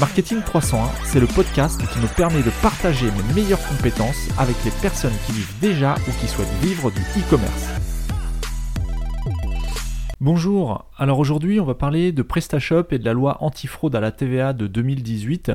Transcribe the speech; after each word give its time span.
Marketing 0.00 0.40
301, 0.40 0.88
c'est 1.04 1.20
le 1.20 1.26
podcast 1.26 1.78
qui 1.92 1.98
me 1.98 2.06
permet 2.16 2.42
de 2.42 2.48
partager 2.62 3.04
mes 3.04 3.34
meilleures 3.34 3.62
compétences 3.68 4.30
avec 4.38 4.56
les 4.64 4.70
personnes 4.80 5.12
qui 5.26 5.32
vivent 5.32 5.60
déjà 5.60 5.94
ou 6.08 6.10
qui 6.18 6.26
souhaitent 6.26 6.48
vivre 6.62 6.90
du 6.90 7.02
e-commerce. 7.02 7.68
Bonjour, 10.18 10.86
alors 10.96 11.18
aujourd'hui 11.18 11.60
on 11.60 11.66
va 11.66 11.74
parler 11.74 12.12
de 12.12 12.22
PrestaShop 12.22 12.84
et 12.92 12.98
de 12.98 13.04
la 13.04 13.12
loi 13.12 13.36
antifraude 13.44 13.94
à 13.94 14.00
la 14.00 14.10
TVA 14.10 14.54
de 14.54 14.66
2018. 14.66 15.52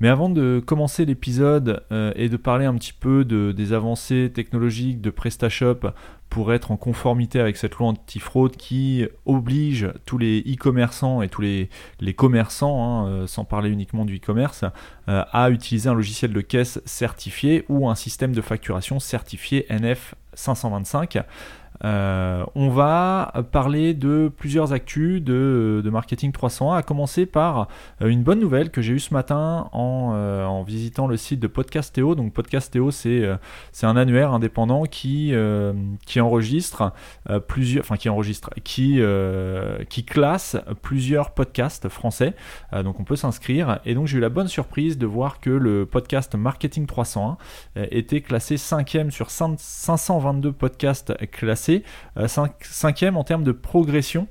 Mais 0.00 0.08
avant 0.08 0.28
de 0.28 0.60
commencer 0.64 1.04
l'épisode 1.04 1.82
euh, 1.92 2.12
et 2.16 2.28
de 2.28 2.36
parler 2.36 2.64
un 2.64 2.74
petit 2.74 2.92
peu 2.92 3.24
de, 3.24 3.52
des 3.52 3.72
avancées 3.72 4.32
technologiques 4.34 5.00
de 5.00 5.10
PrestaShop 5.10 5.92
pour 6.28 6.52
être 6.52 6.70
en 6.70 6.76
conformité 6.76 7.40
avec 7.40 7.56
cette 7.56 7.74
loi 7.76 7.88
anti-fraude 7.88 8.56
qui 8.56 9.06
oblige 9.24 9.90
tous 10.04 10.18
les 10.18 10.40
e-commerçants 10.40 11.22
et 11.22 11.28
tous 11.28 11.40
les, 11.40 11.68
commerçants, 12.14 12.82
hein, 12.82 13.08
euh, 13.08 13.26
sans 13.26 13.44
parler 13.44 13.70
uniquement 13.70 14.04
du 14.04 14.16
e-commerce, 14.16 14.64
euh, 15.08 15.24
à 15.32 15.50
utiliser 15.50 15.88
un 15.88 15.94
logiciel 15.94 16.32
de 16.32 16.40
caisse 16.40 16.80
certifié 16.84 17.64
ou 17.68 17.88
un 17.88 17.94
système 17.94 18.32
de 18.32 18.40
facturation 18.40 19.00
certifié 19.00 19.66
NF 19.70 20.14
525. 20.34 21.18
Euh, 21.84 22.44
on 22.54 22.70
va 22.70 23.32
parler 23.52 23.94
de 23.94 24.30
plusieurs 24.36 24.72
actus 24.72 25.22
de, 25.22 25.82
Marketing 25.90 26.32
301, 26.32 26.76
à 26.76 26.82
commencer 26.82 27.26
par 27.26 27.68
euh, 28.02 28.08
une 28.08 28.22
bonne 28.22 28.40
nouvelle 28.40 28.70
que 28.70 28.82
j'ai 28.82 28.94
eue 28.94 28.98
ce 28.98 29.14
matin 29.14 29.68
en, 29.72 30.12
euh, 30.14 30.62
visitant 30.66 31.06
le 31.06 31.16
site 31.16 31.40
de 31.40 31.46
Podcastéo. 31.46 32.14
Donc 32.14 32.32
Podcastéo, 32.32 32.90
c'est 32.90 33.28
c'est 33.72 33.86
un 33.86 33.96
annuaire 33.96 34.32
indépendant 34.32 34.84
qui, 34.84 35.32
qui 36.04 36.20
enregistre 36.20 36.92
plusieurs, 37.46 37.84
enfin 37.84 37.96
qui 37.96 38.08
enregistre, 38.08 38.50
qui, 38.64 39.00
qui 39.88 40.04
classe 40.04 40.56
plusieurs 40.82 41.30
podcasts 41.30 41.88
français. 41.88 42.34
donc 42.72 43.00
on 43.00 43.04
peut 43.04 43.16
s'inscrire. 43.16 43.80
Et 43.84 43.94
donc 43.94 44.06
j'ai 44.06 44.18
eu 44.18 44.20
la 44.20 44.28
bonne 44.28 44.48
surprise 44.48 44.98
de 44.98 45.06
voir 45.06 45.40
que 45.40 45.50
le 45.50 45.86
podcast 45.86 46.34
Marketing 46.34 46.86
301 46.86 47.36
était 47.90 48.20
classé 48.20 48.56
5 48.56 48.98
sur 49.10 49.30
522 49.30 50.52
podcasts 50.52 51.14
classés 51.30 51.67
euh, 52.16 52.26
cinquième 52.62 53.16
en 53.16 53.24
termes 53.24 53.44
de 53.44 53.52
progression 53.52 54.28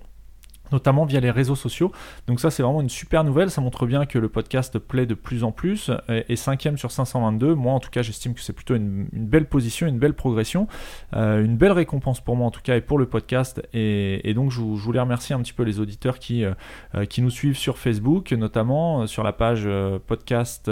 notamment 0.72 1.06
via 1.06 1.20
les 1.20 1.32
réseaux 1.32 1.56
sociaux. 1.56 1.92
Donc 2.28 2.40
ça 2.40 2.52
c'est 2.52 2.64
vraiment 2.64 2.82
une 2.82 2.90
super 2.90 3.24
nouvelle, 3.24 3.50
ça 3.50 3.62
montre 3.62 3.86
bien 3.86 4.06
que 4.06 4.20
le 4.20 4.30
podcast 4.30 4.78
plaît 4.80 5.06
de 5.06 5.14
plus 5.14 5.44
en 5.44 5.52
plus, 5.52 5.92
et, 6.10 6.36
cinquième 6.36 6.78
sur 6.78 6.92
522, 6.92 7.56
moi 7.56 7.74
en 7.74 7.80
tout 7.80 7.90
cas 7.90 8.02
j'estime 8.02 8.34
que 8.34 8.42
c'est 8.42 8.54
plutôt 8.54 8.76
une, 8.76 9.08
belle 9.12 9.46
position, 9.46 9.88
une 9.88 10.00
belle 10.00 10.14
progression, 10.14 10.68
euh, 11.16 11.44
une 11.44 11.58
belle 11.58 11.72
récompense 11.72 12.22
pour 12.22 12.36
moi 12.36 12.48
en 12.48 12.52
tout 12.52 12.62
cas 12.62 12.76
et 12.76 12.82
pour 12.82 12.98
le 12.98 13.06
podcast, 13.06 13.62
et, 13.74 14.34
donc 14.34 14.52
je, 14.52 14.62
voulais 14.62 15.00
remercier 15.00 15.36
un 15.36 15.42
petit 15.42 15.54
peu 15.54 15.64
les 15.64 15.80
auditeurs 15.80 16.20
qui, 16.20 16.44
euh, 16.44 17.06
qui 17.10 17.22
nous 17.22 17.30
suivent 17.30 17.58
sur 17.58 17.78
Facebook, 17.78 18.32
notamment 18.32 19.02
euh, 19.02 19.08
sur 19.08 19.24
la 19.24 19.34
page 19.34 19.68
podcast, 20.06 20.70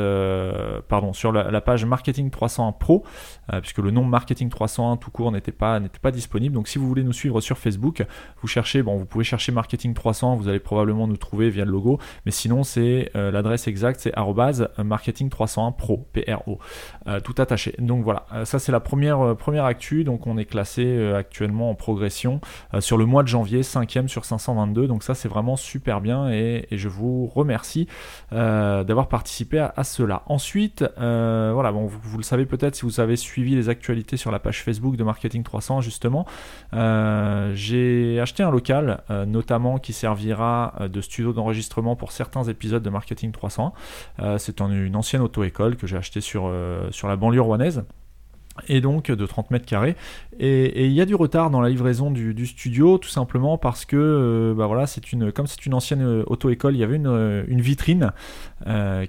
pardon, 0.87 1.13
sur 1.13 1.31
la, 1.31 1.61
page 1.61 1.85
Marketing 1.85 2.29
301 2.29 2.71
Pro, 2.73 3.03
puisque 3.61 3.79
le 3.79 3.91
nom 3.91 4.03
Marketing 4.03 4.49
301 4.49 4.97
tout 4.97 5.11
court 5.11 5.31
n'était 5.31 5.51
pas, 5.51 5.79
n'était 5.79 5.99
pas 5.99 6.11
disponible, 6.11 6.55
donc 6.55 6.67
si 6.67 6.77
vous 6.77 6.87
voulez 6.87 7.03
nous 7.03 7.13
suivre 7.13 7.41
sur 7.41 7.57
Facebook, 7.57 8.05
vous 8.41 8.47
cherchez, 8.47 8.83
bon 8.83 8.97
vous 8.97 9.05
pouvez 9.05 9.23
chercher 9.23 9.51
Marketing 9.51 9.84
300, 9.93 10.35
vous 10.35 10.47
allez 10.47 10.59
probablement 10.59 11.07
nous 11.07 11.17
trouver 11.17 11.49
via 11.49 11.65
le 11.65 11.71
logo, 11.71 11.99
mais 12.25 12.31
sinon 12.31 12.63
c'est 12.63 13.11
euh, 13.15 13.31
l'adresse 13.31 13.67
exacte, 13.67 13.99
c'est 13.99 14.15
marketing301 14.15 15.75
pro, 15.75 16.05
PRO, 16.13 16.59
euh, 17.07 17.19
tout 17.19 17.35
attaché. 17.37 17.75
Donc 17.79 18.03
voilà, 18.03 18.25
euh, 18.33 18.45
ça 18.45 18.59
c'est 18.59 18.71
la 18.71 18.79
première, 18.79 19.35
première 19.37 19.65
actu, 19.65 20.03
donc 20.03 20.27
on 20.27 20.37
est 20.37 20.45
classé 20.45 21.13
actuellement 21.15 21.69
en 21.69 21.75
progression 21.75 22.39
sur 22.79 22.97
le 22.97 23.05
mois 23.05 23.23
de 23.23 23.27
janvier, 23.27 23.61
5ème 23.61 24.07
sur 24.07 24.25
522, 24.25 24.87
donc 24.87 25.03
ça 25.03 25.13
c'est 25.13 25.27
vraiment 25.27 25.55
super 25.55 26.01
bien 26.01 26.29
et, 26.29 26.67
je 26.71 26.89
vous 26.89 27.27
remercie 27.27 27.87
d'avoir 28.31 29.07
participé 29.07 29.59
à, 29.59 29.83
cela. 29.83 30.23
Ensuite, 30.27 30.83
voilà, 30.97 31.71
bon, 31.71 31.85
vous, 31.85 31.99
vous, 32.01 32.17
le 32.17 32.23
savez 32.23 32.45
peut-être 32.45 32.75
si 32.75 32.83
vous 32.83 32.99
avez 32.99 33.15
suivi 33.15 33.55
les 33.55 33.69
actualités 33.69 34.17
sur 34.17 34.31
la 34.31 34.39
page 34.39 34.63
Facebook 34.63 34.95
de 34.97 35.03
Marketing 35.03 35.43
300 35.43 35.81
justement, 35.81 36.25
j'ai 36.73 38.19
acheté 38.19 38.43
un 38.43 38.51
local, 38.51 39.03
notamment 39.27 39.74
qui 39.79 39.93
servira 39.93 40.73
euh, 40.79 40.87
de 40.87 41.01
studio 41.01 41.33
d'enregistrement 41.33 41.95
pour 41.95 42.11
certains 42.11 42.43
épisodes 42.43 42.83
de 42.83 42.89
Marketing 42.89 43.31
300. 43.31 43.73
Euh, 44.19 44.37
c'est 44.37 44.61
une 44.61 44.95
ancienne 44.95 45.21
auto-école 45.21 45.75
que 45.75 45.87
j'ai 45.87 45.97
acheté 45.97 46.21
sur, 46.21 46.45
euh, 46.47 46.89
sur 46.91 47.07
la 47.07 47.15
banlieue 47.15 47.41
rouennaise 47.41 47.85
et 48.67 48.81
donc 48.81 49.11
de 49.11 49.25
30 49.25 49.51
mètres 49.51 49.65
carrés. 49.65 49.95
Et 50.37 50.85
il 50.85 50.91
y 50.91 50.99
a 50.99 51.05
du 51.05 51.15
retard 51.15 51.49
dans 51.49 51.61
la 51.61 51.69
livraison 51.69 52.11
du, 52.11 52.45
studio, 52.45 52.97
tout 52.97 53.09
simplement 53.09 53.57
parce 53.57 53.85
que, 53.85 53.95
euh, 53.95 54.53
bah 54.53 54.67
voilà, 54.67 54.85
une, 55.13 55.31
comme 55.31 55.47
c'est 55.47 55.65
une 55.65 55.73
ancienne 55.73 56.01
euh, 56.01 56.23
auto-école, 56.27 56.75
il 56.75 56.79
y 56.79 56.83
avait 56.83 56.97
une, 56.97 57.07
euh, 57.07 57.43
une 57.47 57.61
vitrine 57.61 58.11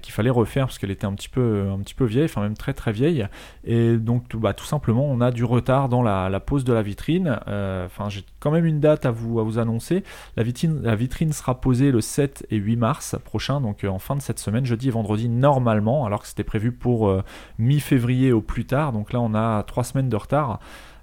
qu'il 0.01 0.13
fallait 0.13 0.29
refaire 0.29 0.67
parce 0.67 0.77
qu'elle 0.77 0.91
était 0.91 1.05
un 1.05 1.13
petit, 1.13 1.29
peu, 1.29 1.67
un 1.73 1.79
petit 1.79 1.95
peu 1.95 2.05
vieille, 2.05 2.25
enfin 2.25 2.41
même 2.41 2.55
très 2.55 2.73
très 2.73 2.91
vieille. 2.91 3.27
Et 3.63 3.97
donc, 3.97 4.27
tout, 4.29 4.39
bah, 4.39 4.53
simplement, 4.57 5.05
on 5.05 5.19
a 5.19 5.31
du 5.31 5.43
retard 5.43 5.89
dans 5.89 6.03
la, 6.03 6.29
la 6.29 6.39
pose 6.39 6.63
de 6.63 6.73
la 6.73 6.83
vitrine. 6.83 7.39
Enfin, 7.47 8.09
j'ai 8.09 8.23
quand 8.39 8.51
même 8.51 8.65
une 8.65 8.79
date 8.79 9.05
à 9.05 9.11
vous, 9.11 9.39
à 9.39 9.43
vous 9.43 9.57
annoncer. 9.57 10.03
La 10.35 10.43
vitrine, 10.43 10.81
la 10.83 10.95
vitrine 10.95 11.33
sera 11.33 11.59
posée 11.59 11.91
le 11.91 12.01
7 12.01 12.45
et 12.51 12.57
8 12.57 12.75
mars 12.75 13.15
prochain, 13.23 13.59
donc 13.59 13.83
en 13.83 13.99
fin 13.99 14.15
de 14.15 14.21
cette 14.21 14.37
semaine, 14.37 14.65
jeudi 14.65 14.89
et 14.89 14.91
vendredi 14.91 15.27
normalement, 15.27 16.05
alors 16.05 16.21
que 16.21 16.27
c'était 16.27 16.43
prévu 16.43 16.71
pour 16.71 17.11
mi-février 17.57 18.31
au 18.31 18.41
plus 18.41 18.65
tard. 18.65 18.93
Donc 18.93 19.11
là, 19.11 19.19
on 19.21 19.33
a 19.33 19.36
trois 19.67 19.83
semaines 19.83 20.09
de 20.09 20.15
retard. 20.15 20.59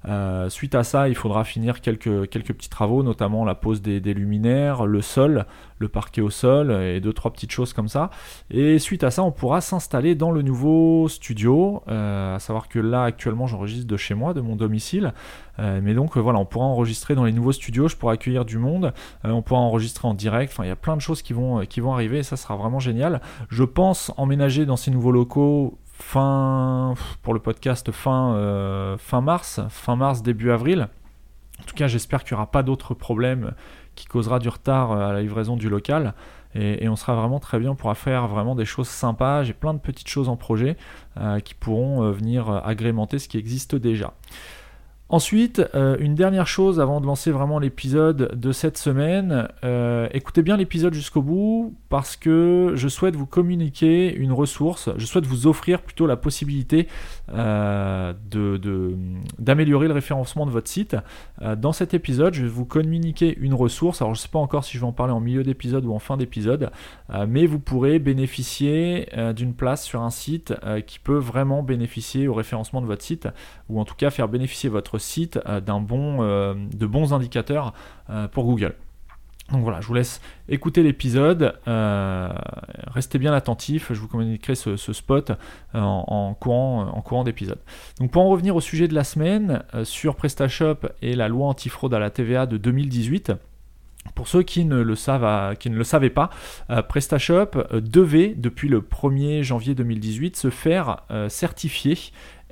Euh, 0.06 0.50
suite 0.50 0.74
à 0.74 0.84
ça, 0.84 1.08
il 1.08 1.14
faudra 1.14 1.44
finir 1.44 1.80
quelques, 1.80 2.28
quelques 2.28 2.52
petits 2.52 2.68
travaux, 2.68 3.02
notamment 3.02 3.44
la 3.44 3.54
pose 3.54 3.80
des, 3.80 4.00
luminaires, 4.00 4.86
le 4.86 5.00
sol, 5.00 5.46
le 5.78 5.88
parquet 5.88 6.20
au 6.20 6.30
sol 6.30 6.70
et 6.70 7.00
deux 7.00 7.12
trois 7.12 7.32
petites 7.32 7.50
choses 7.50 7.72
comme 7.72 7.88
ça. 7.88 8.10
Et 8.50 8.78
suite 8.78 9.02
à 9.04 9.10
ça, 9.10 9.22
on 9.22 9.32
pourra 9.32 9.60
s'installer 9.60 10.14
dans 10.14 10.30
le 10.30 10.42
nouveau 10.42 11.08
studio. 11.08 11.82
Euh, 11.88 12.36
à 12.36 12.38
savoir 12.38 12.68
que 12.68 12.78
là, 12.78 13.04
actuellement, 13.04 13.46
j'enregistre 13.46 13.86
de 13.86 13.96
chez 13.96 14.14
moi, 14.14 14.34
de 14.34 14.40
mon 14.40 14.56
domicile. 14.56 15.14
Euh, 15.58 15.80
mais 15.82 15.94
donc 15.94 16.16
voilà, 16.16 16.38
on 16.38 16.44
pourra 16.44 16.66
enregistrer 16.66 17.14
dans 17.14 17.24
les 17.24 17.32
nouveaux 17.32 17.52
studios. 17.52 17.88
Je 17.88 17.96
pourrai 17.96 18.14
accueillir 18.14 18.44
du 18.44 18.58
monde. 18.58 18.92
on 19.24 19.42
pourra 19.42 19.60
enregistrer 19.60 20.06
en 20.06 20.14
direct. 20.14 20.52
Enfin, 20.52 20.64
il 20.64 20.68
y 20.68 20.72
a 20.72 20.76
plein 20.76 20.96
de 20.96 21.00
choses 21.00 21.22
qui 21.22 21.32
vont 21.32 21.64
qui 21.66 21.80
vont 21.80 21.94
arriver. 21.94 22.18
Et 22.18 22.22
ça 22.22 22.36
sera 22.36 22.56
vraiment 22.56 22.80
génial. 22.80 23.20
Je 23.48 23.64
pense 23.64 24.12
emménager 24.16 24.66
dans 24.66 24.76
ces 24.76 24.90
nouveaux 24.90 25.12
locaux 25.12 25.78
fin 25.94 26.94
pour 27.22 27.34
le 27.34 27.40
podcast 27.40 27.90
fin, 27.92 28.34
euh, 28.34 28.98
fin 28.98 29.20
mars, 29.20 29.60
fin 29.68 29.96
mars, 29.96 30.22
début 30.22 30.50
avril. 30.50 30.88
En 31.60 31.64
tout 31.64 31.74
cas, 31.74 31.86
j'espère 31.86 32.24
qu'il 32.24 32.34
n'y 32.34 32.36
aura 32.36 32.50
pas 32.50 32.62
d'autres 32.62 32.94
problèmes 32.94 33.52
qui 33.94 34.06
causera 34.06 34.40
du 34.40 34.48
retard 34.48 34.92
euh, 34.92 35.08
à 35.08 35.12
la 35.12 35.22
livraison 35.22 35.56
du 35.56 35.68
local. 35.68 36.14
Et, 36.56 36.88
on 36.88 36.94
sera 36.94 37.16
vraiment 37.16 37.40
très 37.40 37.58
bien, 37.58 37.72
on 37.72 37.74
pourra 37.74 37.96
faire 37.96 38.28
vraiment 38.28 38.54
des 38.54 38.64
choses 38.64 38.88
sympas. 38.88 39.42
J'ai 39.42 39.54
plein 39.54 39.74
de 39.74 39.80
petites 39.80 40.06
choses 40.06 40.28
en 40.28 40.36
projet 40.36 40.76
euh, 41.16 41.40
qui 41.40 41.52
pourront 41.52 42.08
venir 42.12 42.48
agrémenter 42.64 43.18
ce 43.18 43.28
qui 43.28 43.38
existe 43.38 43.74
déjà. 43.74 44.14
Ensuite, 45.10 45.62
euh, 45.74 45.98
une 46.00 46.14
dernière 46.14 46.46
chose 46.46 46.80
avant 46.80 46.98
de 46.98 47.06
lancer 47.06 47.30
vraiment 47.30 47.58
l'épisode 47.58 48.34
de 48.34 48.52
cette 48.52 48.78
semaine. 48.78 49.48
Euh, 49.62 50.08
écoutez 50.12 50.40
bien 50.40 50.56
l'épisode 50.56 50.94
jusqu'au 50.94 51.20
bout 51.20 51.74
parce 51.90 52.16
que 52.16 52.72
je 52.74 52.88
souhaite 52.88 53.14
vous 53.14 53.26
communiquer 53.26 54.14
une 54.14 54.32
ressource. 54.32 54.88
Je 54.96 55.04
souhaite 55.04 55.26
vous 55.26 55.46
offrir 55.46 55.82
plutôt 55.82 56.06
la 56.06 56.16
possibilité 56.16 56.88
euh, 57.34 58.14
d'améliorer 59.38 59.88
le 59.88 59.94
référencement 59.94 60.46
de 60.46 60.50
votre 60.50 60.68
site. 60.68 60.96
dans 61.58 61.72
cet 61.72 61.92
épisode, 61.92 62.32
je 62.32 62.42
vais 62.42 62.48
vous 62.48 62.64
communiquer 62.64 63.36
une 63.38 63.54
ressource. 63.54 64.00
Alors, 64.00 64.14
je 64.14 64.20
ne 64.20 64.22
sais 64.22 64.30
pas 64.30 64.38
encore 64.38 64.64
si 64.64 64.72
je 64.72 64.80
vais 64.80 64.86
en 64.86 64.92
parler 64.92 65.12
en 65.12 65.20
milieu 65.20 65.44
d'épisode 65.44 65.84
ou 65.84 65.92
en 65.92 65.98
fin 65.98 66.16
d'épisode, 66.16 66.70
mais 67.28 67.46
vous 67.46 67.58
pourrez 67.58 67.98
bénéficier 67.98 69.08
d'une 69.36 69.54
place 69.54 69.84
sur 69.84 70.02
un 70.02 70.10
site 70.10 70.54
qui 70.86 70.98
peut 70.98 71.18
vraiment 71.18 71.62
bénéficier 71.62 72.26
au 72.26 72.34
référencement 72.34 72.80
de 72.80 72.86
votre 72.86 73.02
site 73.02 73.28
ou 73.68 73.80
en 73.80 73.84
tout 73.84 73.94
cas 73.94 74.10
faire 74.10 74.28
bénéficier 74.28 74.70
votre 74.70 74.93
site 74.98 75.38
d'un 75.66 75.80
bon, 75.80 76.18
de 76.54 76.86
bons 76.86 77.12
indicateurs 77.12 77.72
pour 78.32 78.44
Google. 78.44 78.74
Donc 79.52 79.62
voilà, 79.62 79.80
je 79.82 79.86
vous 79.86 79.94
laisse 79.94 80.22
écouter 80.48 80.82
l'épisode. 80.82 81.54
Euh, 81.68 82.30
restez 82.86 83.18
bien 83.18 83.34
attentifs, 83.34 83.92
je 83.92 84.00
vous 84.00 84.08
communiquerai 84.08 84.54
ce, 84.54 84.76
spot 84.76 85.30
euh, 85.30 85.80
en, 85.80 86.34
courant, 86.34 86.88
en 86.88 87.02
courant 87.02 87.24
d'épisode. 87.24 87.58
Donc 88.00 88.10
pour 88.10 88.22
en 88.22 88.30
revenir 88.30 88.56
au 88.56 88.62
sujet 88.62 88.88
de 88.88 88.94
la 88.94 89.04
semaine, 89.04 89.62
euh, 89.74 89.84
sur 89.84 90.16
PrestaShop 90.16 90.88
et 91.02 91.14
la 91.14 91.28
loi 91.28 91.46
antifraude 91.46 91.92
à 91.92 91.98
la 91.98 92.10
TVA 92.10 92.46
de 92.46 92.56
2018. 92.56 93.32
Pour 94.14 94.28
ceux 94.28 94.42
qui 94.42 94.64
ne 94.64 94.80
le, 94.82 94.96
savent, 94.96 95.56
qui 95.56 95.70
ne 95.70 95.76
le 95.76 95.84
savaient 95.84 96.10
pas, 96.10 96.28
PrestaShop 96.88 97.64
devait, 97.72 98.34
depuis 98.36 98.68
le 98.68 98.82
1er 98.82 99.42
janvier 99.42 99.74
2018, 99.74 100.36
se 100.36 100.50
faire 100.50 101.04
certifier 101.28 101.96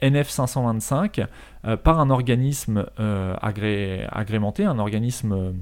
NF525 0.01 1.27
par 1.85 2.01
un 2.01 2.11
organisme 2.11 2.87
agrémenté, 3.41 4.65
un 4.65 4.79
organisme 4.79 5.55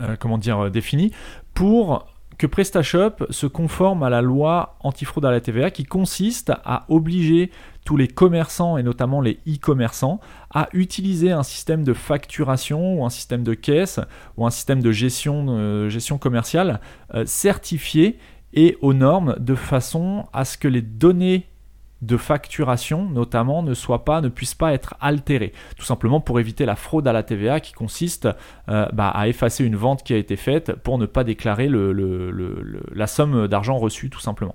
euh, 0.00 0.14
comment 0.16 0.38
dire, 0.38 0.58
euh, 0.60 0.70
défini, 0.70 1.10
pour 1.54 2.06
que 2.36 2.46
PrestaShop 2.46 3.26
se 3.30 3.48
conforme 3.48 4.04
à 4.04 4.10
la 4.10 4.22
loi 4.22 4.76
antifraude 4.78 5.24
à 5.24 5.32
la 5.32 5.40
TVA 5.40 5.72
qui 5.72 5.82
consiste 5.82 6.52
à 6.64 6.84
obliger 6.88 7.50
tous 7.84 7.96
les 7.96 8.06
commerçants 8.06 8.78
et 8.78 8.84
notamment 8.84 9.20
les 9.20 9.40
e-commerçants 9.48 10.20
à 10.54 10.68
utiliser 10.72 11.32
un 11.32 11.42
système 11.42 11.82
de 11.82 11.94
facturation 11.94 13.00
ou 13.00 13.04
un 13.04 13.10
système 13.10 13.42
de 13.42 13.54
caisse 13.54 13.98
ou 14.36 14.46
un 14.46 14.50
système 14.50 14.80
de 14.82 14.92
gestion, 14.92 15.46
euh, 15.48 15.88
gestion 15.88 16.16
commerciale 16.18 16.80
certifié 17.24 18.20
et 18.54 18.78
aux 18.80 18.94
normes 18.94 19.34
de 19.40 19.56
façon 19.56 20.26
à 20.32 20.44
ce 20.44 20.58
que 20.58 20.68
les 20.68 20.82
données 20.82 21.48
de 22.02 22.16
facturation 22.16 23.08
notamment 23.08 23.62
ne 23.62 23.74
soit 23.74 24.04
pas, 24.04 24.20
ne 24.20 24.28
puisse 24.28 24.54
pas 24.54 24.72
être 24.72 24.94
altéré. 25.00 25.52
Tout 25.76 25.84
simplement 25.84 26.20
pour 26.20 26.40
éviter 26.40 26.66
la 26.66 26.76
fraude 26.76 27.08
à 27.08 27.12
la 27.12 27.22
TVA 27.22 27.60
qui 27.60 27.72
consiste 27.72 28.28
euh, 28.68 28.86
bah, 28.92 29.08
à 29.08 29.28
effacer 29.28 29.64
une 29.64 29.76
vente 29.76 30.02
qui 30.02 30.14
a 30.14 30.16
été 30.16 30.36
faite 30.36 30.72
pour 30.72 30.98
ne 30.98 31.06
pas 31.06 31.24
déclarer 31.24 31.68
la 31.68 33.06
somme 33.06 33.48
d'argent 33.48 33.78
reçue 33.78 34.10
tout 34.10 34.20
simplement. 34.20 34.54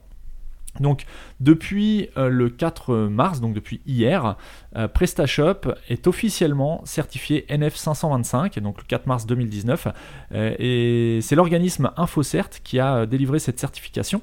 Donc 0.80 1.06
depuis 1.40 2.10
euh, 2.18 2.30
le 2.30 2.50
4 2.50 2.96
mars, 3.08 3.42
donc 3.42 3.54
depuis 3.54 3.82
hier, 3.86 4.38
euh, 4.76 4.88
PrestaShop 4.88 5.74
est 5.88 6.08
officiellement 6.08 6.82
certifié 6.84 7.46
NF525, 7.50 8.60
donc 8.60 8.78
le 8.80 8.84
4 8.88 9.06
mars 9.06 9.26
2019, 9.28 9.88
euh, 10.34 10.56
et 10.58 11.20
c'est 11.22 11.36
l'organisme 11.36 11.92
InfoCert 11.96 12.50
qui 12.64 12.80
a 12.80 13.06
délivré 13.06 13.40
cette 13.40 13.60
certification. 13.60 14.22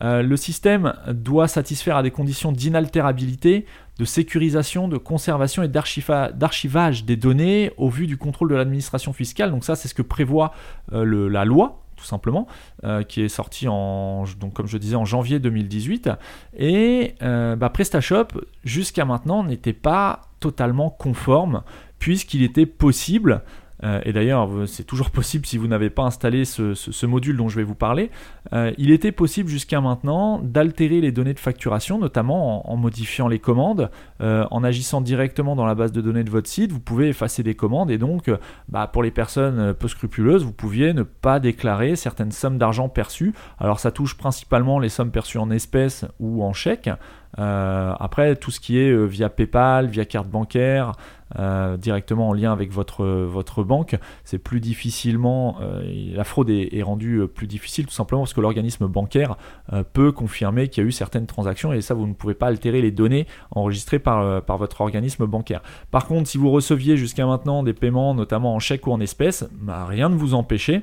le 0.00 0.36
système 0.36 0.92
doit 1.08 1.48
satisfaire 1.48 1.96
à 1.96 2.02
des 2.02 2.10
conditions 2.10 2.52
d'inaltérabilité, 2.52 3.64
de 3.98 4.04
sécurisation, 4.04 4.88
de 4.88 4.98
conservation 4.98 5.62
et 5.62 5.68
d'archivage 5.68 7.04
des 7.04 7.16
données 7.16 7.72
au 7.78 7.88
vu 7.88 8.06
du 8.06 8.18
contrôle 8.18 8.50
de 8.50 8.54
l'administration 8.54 9.14
fiscale. 9.14 9.50
Donc 9.50 9.64
ça, 9.64 9.74
c'est 9.74 9.88
ce 9.88 9.94
que 9.94 10.02
prévoit 10.02 10.52
la 10.92 11.44
loi 11.46 11.85
tout 11.96 12.04
simplement, 12.04 12.46
euh, 12.84 13.02
qui 13.02 13.22
est 13.22 13.28
sorti 13.28 13.68
en, 13.68 14.24
donc 14.38 14.54
comme 14.54 14.66
je 14.66 14.78
disais, 14.78 14.96
en 14.96 15.04
janvier 15.04 15.38
2018. 15.38 16.10
Et 16.56 17.14
euh, 17.22 17.56
bah, 17.56 17.70
PrestaShop, 17.70 18.28
jusqu'à 18.64 19.04
maintenant, 19.04 19.44
n'était 19.44 19.72
pas 19.72 20.22
totalement 20.40 20.90
conforme, 20.90 21.62
puisqu'il 21.98 22.42
était 22.42 22.66
possible 22.66 23.42
euh, 23.84 24.00
et 24.04 24.12
d'ailleurs, 24.12 24.48
c'est 24.66 24.84
toujours 24.84 25.10
possible 25.10 25.46
si 25.46 25.58
vous 25.58 25.68
n'avez 25.68 25.90
pas 25.90 26.02
installé 26.02 26.44
ce, 26.44 27.06
module 27.06 27.36
dont 27.36 27.48
je 27.48 27.56
vais 27.56 27.64
vous 27.64 27.74
parler. 27.74 28.10
Euh, 28.52 28.72
il 28.78 28.90
était 28.90 29.12
possible 29.12 29.48
jusqu'à 29.48 29.80
maintenant 29.80 30.38
d'altérer 30.38 31.00
les 31.00 31.12
données 31.12 31.34
de 31.34 31.38
facturation, 31.38 31.98
notamment 31.98 32.70
en, 32.70 32.76
modifiant 32.76 33.28
les 33.28 33.38
commandes, 33.38 33.90
euh, 34.20 34.44
en 34.50 34.64
agissant 34.64 35.00
directement 35.00 35.56
dans 35.56 35.66
la 35.66 35.74
base 35.74 35.92
de 35.92 36.00
données 36.00 36.24
de 36.24 36.30
votre 36.30 36.48
site. 36.48 36.72
Vous 36.72 36.80
pouvez 36.80 37.08
effacer 37.08 37.42
des 37.42 37.54
commandes 37.54 37.90
et 37.90 37.98
donc, 37.98 38.30
bah, 38.68 38.86
pour 38.86 39.02
les 39.02 39.10
personnes 39.10 39.74
peu 39.74 39.88
scrupuleuses, 39.88 40.44
vous 40.44 40.52
pouviez 40.52 40.92
ne 40.92 41.02
pas 41.02 41.40
déclarer 41.40 41.96
certaines 41.96 42.32
sommes 42.32 42.58
d'argent 42.58 42.88
perçues. 42.88 43.34
Alors, 43.58 43.80
ça 43.80 43.90
touche 43.90 44.16
principalement 44.16 44.78
les 44.78 44.88
sommes 44.88 45.10
perçues 45.10 45.38
en 45.38 45.50
espèces 45.50 46.04
ou 46.18 46.42
en 46.42 46.52
chèques. 46.52 46.90
après, 47.36 48.36
tout 48.36 48.50
ce 48.50 48.60
qui 48.60 48.78
est 48.78 49.06
via 49.06 49.28
PayPal, 49.28 49.86
via 49.86 50.04
carte 50.04 50.28
bancaire, 50.28 50.92
euh, 51.38 51.76
directement 51.76 52.28
en 52.28 52.32
lien 52.32 52.52
avec 52.52 52.70
votre, 52.70 53.04
votre 53.04 53.64
banque, 53.64 53.96
c'est 54.24 54.38
plus 54.38 54.60
difficilement, 54.60 55.56
euh, 55.60 55.82
la 56.14 56.24
fraude 56.24 56.50
est, 56.50 56.82
rendue 56.82 57.22
plus 57.26 57.48
difficile 57.48 57.86
tout 57.86 57.92
simplement 57.92 58.22
parce 58.22 58.34
que 58.34 58.40
l'organisme 58.40 58.86
bancaire 58.86 59.36
euh, 59.72 59.82
peut 59.82 60.12
confirmer 60.12 60.68
qu'il 60.68 60.84
y 60.84 60.86
a 60.86 60.88
eu 60.88 60.92
certaines 60.92 61.26
transactions 61.26 61.72
et 61.72 61.80
ça 61.80 61.94
vous 61.94 62.06
ne 62.06 62.14
pouvez 62.14 62.34
pas 62.34 62.46
altérer 62.46 62.80
les 62.80 62.92
données 62.92 63.26
enregistrées 63.50 63.98
par, 63.98 64.42
par 64.42 64.56
votre 64.56 64.80
organisme 64.80 65.26
bancaire. 65.26 65.62
Par 65.90 66.06
contre, 66.06 66.28
si 66.28 66.38
vous 66.38 66.50
receviez 66.50 66.96
jusqu'à 66.96 67.26
maintenant 67.26 67.62
des 67.62 67.72
paiements, 67.72 68.14
notamment 68.14 68.54
en 68.54 68.58
chèque 68.60 68.86
ou 68.86 68.92
en 68.92 69.00
espèces, 69.00 69.48
bah, 69.60 69.84
rien 69.86 70.08
ne 70.08 70.14
vous 70.14 70.34
empêchait 70.34 70.82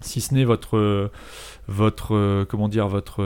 si 0.00 0.20
ce 0.20 0.34
n'est 0.34 0.44
votre 0.44 1.10
comment 2.48 2.68
dire 2.68 2.88
votre 2.88 3.22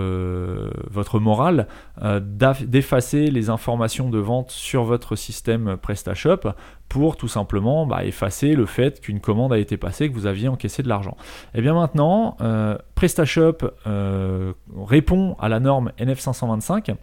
votre 0.90 1.20
morale 1.20 1.68
euh, 2.02 2.20
d'effacer 2.20 3.30
les 3.30 3.50
informations 3.50 4.08
de 4.10 4.18
vente 4.18 4.50
sur 4.50 4.84
votre 4.84 5.16
système 5.16 5.76
PrestaShop 5.76 6.52
pour 6.88 7.16
tout 7.16 7.28
simplement 7.28 7.86
bah, 7.86 8.04
effacer 8.04 8.54
le 8.54 8.66
fait 8.66 9.00
qu'une 9.00 9.20
commande 9.20 9.52
a 9.52 9.58
été 9.58 9.76
passée 9.76 10.08
que 10.08 10.14
vous 10.14 10.26
aviez 10.26 10.48
encaissé 10.48 10.82
de 10.82 10.88
l'argent. 10.88 11.16
Et 11.54 11.58
eh 11.58 11.62
bien 11.62 11.74
maintenant 11.74 12.36
euh, 12.40 12.76
PrestaShop 12.94 13.58
euh, 13.86 14.52
répond 14.76 15.36
à 15.38 15.48
la 15.48 15.60
norme 15.60 15.92
NF525. 15.98 16.94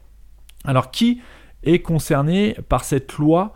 Alors 0.66 0.92
qui 0.92 1.22
est 1.64 1.80
concerné 1.80 2.56
par 2.68 2.84
cette 2.84 3.14
loi 3.14 3.54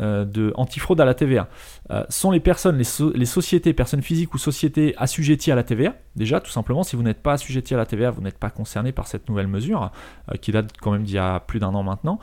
euh, 0.00 0.24
de 0.24 0.52
antifraude 0.56 1.00
à 1.00 1.04
la 1.04 1.14
TVA 1.14 1.48
euh, 1.92 2.02
sont 2.08 2.32
les 2.32 2.40
personnes, 2.40 2.76
les, 2.76 3.24
sociétés, 3.26 3.72
personnes 3.72 4.02
physiques 4.02 4.34
ou 4.34 4.38
sociétés 4.38 4.92
assujetties 4.98 5.52
à 5.52 5.54
la 5.54 5.62
TVA. 5.62 5.94
Déjà, 6.16 6.40
tout 6.40 6.50
simplement, 6.50 6.82
si 6.82 6.96
vous 6.96 7.04
n'êtes 7.04 7.22
pas 7.22 7.34
assujetti 7.34 7.74
à 7.74 7.76
la 7.76 7.86
TVA, 7.86 8.10
vous 8.10 8.20
n'êtes 8.20 8.38
pas 8.38 8.50
concerné 8.50 8.90
par 8.90 9.06
cette 9.06 9.28
nouvelle 9.28 9.46
mesure, 9.46 9.92
euh, 10.32 10.36
qui 10.36 10.50
date 10.50 10.72
quand 10.80 10.90
même 10.90 11.04
d'il 11.04 11.14
y 11.14 11.18
a 11.18 11.38
plus 11.38 11.60
d'un 11.60 11.74
an 11.74 11.84
maintenant. 11.84 12.18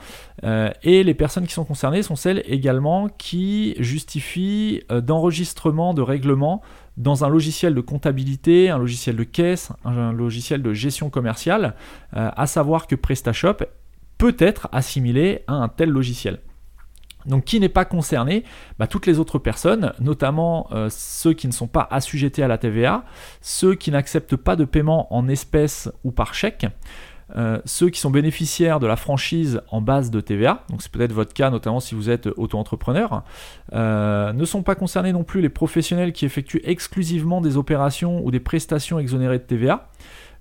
et 0.84 1.04
les 1.04 1.14
personnes 1.14 1.48
qui 1.48 1.54
sont 1.54 1.64
concernées 1.64 2.04
sont 2.04 2.18
celles 2.18 2.44
également 2.46 3.08
qui 3.08 3.76
justifient 3.80 4.84
d'enregistrement 4.90 5.94
de 5.94 6.02
règlement 6.02 6.62
dans 6.98 7.24
un 7.24 7.30
logiciel 7.30 7.74
de 7.74 7.82
comptabilité, 7.82 8.70
un 8.70 8.78
logiciel 8.78 9.16
de 9.16 9.24
caisse, 9.24 9.72
un, 9.86 10.12
logiciel 10.12 10.62
de 10.62 10.74
gestion 10.74 11.10
commerciale, 11.10 11.76
à 12.12 12.48
savoir 12.48 12.88
que 12.88 12.96
PrestaShop 12.96 13.66
peut 14.18 14.36
être 14.40 14.68
assimilé 14.72 15.44
à 15.48 15.54
un 15.54 15.70
tel 15.70 15.90
logiciel. 15.90 16.40
Donc 17.26 17.46
qui 17.46 17.60
n'est 17.60 17.70
pas 17.70 17.86
concerné 17.86 18.44
bah, 18.80 18.88
Toutes 18.88 19.06
les 19.06 19.20
autres 19.20 19.40
personnes, 19.40 19.94
notamment 20.00 20.68
euh, 20.72 20.88
ceux 20.90 21.34
qui 21.34 21.48
ne 21.48 21.54
sont 21.54 21.68
pas 21.68 21.88
assujettés 21.92 22.44
à 22.44 22.48
la 22.48 22.58
TVA, 22.58 23.04
ceux 23.42 23.76
qui 23.76 23.92
n'acceptent 23.92 24.36
pas 24.36 24.56
de 24.56 24.66
paiement 24.66 25.14
en 25.14 25.28
espèces 25.28 25.90
ou 26.04 26.12
par 26.12 26.34
chèque, 26.34 26.68
euh, 27.36 27.60
ceux 27.66 27.90
qui 27.90 28.00
sont 28.00 28.12
bénéficiaires 28.12 28.80
de 28.80 28.88
la 28.88 28.96
franchise 28.96 29.62
en 29.70 29.80
base 29.80 30.12
de 30.12 30.20
TVA, 30.20 30.64
donc 30.70 30.82
c'est 30.82 30.92
peut-être 30.92 31.14
votre 31.14 31.34
cas 31.34 31.50
notamment 31.50 31.80
si 31.80 31.96
vous 31.96 32.10
êtes 32.10 32.28
auto-entrepreneur, 32.36 33.24
euh, 33.74 34.34
ne 34.34 34.46
sont 34.46 34.64
pas 34.64 34.76
concernés 34.76 35.14
non 35.14 35.24
plus 35.24 35.42
les 35.42 35.50
professionnels 35.50 36.12
qui 36.12 36.26
effectuent 36.26 36.62
exclusivement 36.66 37.40
des 37.40 37.56
opérations 37.56 38.22
ou 38.26 38.32
des 38.32 38.42
prestations 38.42 39.00
exonérées 39.00 39.40
de 39.40 39.44
TVA, 39.44 39.90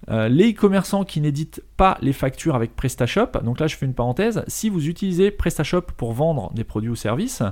euh, 0.09 0.29
les 0.29 0.53
e-commerçants 0.53 1.05
qui 1.05 1.21
n'éditent 1.21 1.63
pas 1.77 1.99
les 2.01 2.13
factures 2.13 2.55
avec 2.55 2.75
PrestaShop, 2.75 3.43
donc 3.45 3.61
là 3.61 3.67
je 3.67 3.77
fais 3.77 3.87
une 3.87 3.95
parenthèse, 3.95 4.43
si 4.47 4.69
vous 4.69 4.89
utilisez 4.89 5.31
PrestaShop 5.31 5.83
pour 5.97 6.13
vendre 6.13 6.51
des 6.55 6.65
produits 6.65 6.91
ou 6.91 6.97
services, 6.97 7.43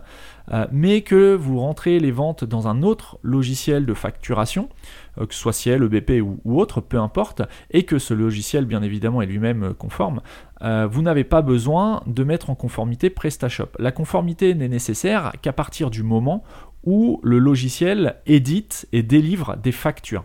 euh, 0.53 0.67
mais 0.73 1.03
que 1.03 1.35
vous 1.35 1.61
rentrez 1.61 1.99
les 1.99 2.11
ventes 2.11 2.45
dans 2.45 2.67
un 2.67 2.83
autre 2.83 3.19
logiciel 3.23 3.85
de 3.85 3.95
facturation, 3.95 4.69
euh, 5.19 5.27
que 5.27 5.35
ce 5.35 5.41
soit 5.41 5.53
Ciel, 5.53 5.83
EBP 5.83 6.23
ou, 6.23 6.41
ou, 6.45 6.59
autre, 6.61 6.81
peu 6.81 6.99
importe, 6.99 7.43
et 7.71 7.83
que 7.83 7.99
ce 7.99 8.15
logiciel 8.15 8.65
bien 8.65 8.83
évidemment 8.83 9.21
est 9.21 9.27
lui-même 9.27 9.75
conforme, 9.75 10.21
vous 10.61 11.03
n'avez 11.03 11.23
pas 11.23 11.41
besoin 11.41 12.03
de 12.09 12.25
mettre 12.25 12.51
en 12.51 12.57
conformité 12.57 13.11
PrestaShop. 13.11 13.69
La 13.79 13.93
conformité 13.93 14.55
n'est 14.57 14.69
nécessaire 14.69 15.33
qu'à 15.41 15.53
partir 15.53 15.89
du 15.89 16.03
moment 16.03 16.43
où 16.83 17.21
le 17.23 17.39
logiciel 17.39 18.17
édite 18.27 18.89
et 18.93 19.05
délivre 19.05 19.57
des 19.57 19.71
factures. 19.71 20.25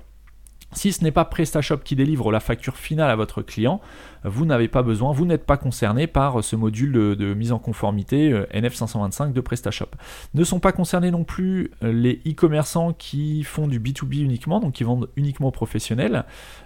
Si 0.75 0.91
ce 0.91 1.03
n'est 1.03 1.11
pas 1.11 1.25
PrestaShop 1.25 1.77
qui 1.77 1.95
délivre 1.95 2.31
la 2.31 2.39
facture 2.39 2.77
finale 2.77 3.09
à 3.09 3.15
votre 3.15 3.41
client, 3.41 3.81
vous 4.23 4.45
n'avez 4.45 4.67
pas 4.67 4.83
besoin, 4.83 5.11
vous 5.11 5.25
n'êtes 5.25 5.45
pas 5.45 5.57
concerné 5.57 6.07
par 6.07 6.43
ce 6.43 6.55
module 6.55 6.91
de, 6.91 7.33
mise 7.33 7.51
en 7.51 7.59
conformité 7.59 8.31
euh, 8.31 8.45
NF525 8.53 9.33
de 9.33 9.41
PrestaShop. 9.41 9.89
Ne 10.33 10.43
sont 10.43 10.59
pas 10.59 10.71
concernés 10.71 11.11
non 11.11 11.23
plus 11.23 11.71
euh, 11.83 11.91
les 11.91 12.21
e-commerçants 12.27 12.93
qui 12.93 13.43
font 13.43 13.67
du 13.67 13.79
B2B 13.79 14.21
uniquement, 14.21 14.59
donc 14.59 14.73
qui 14.73 14.83
vendent 14.83 15.09
uniquement 15.15 15.47
aux 15.47 15.51
professionnels. 15.51 16.25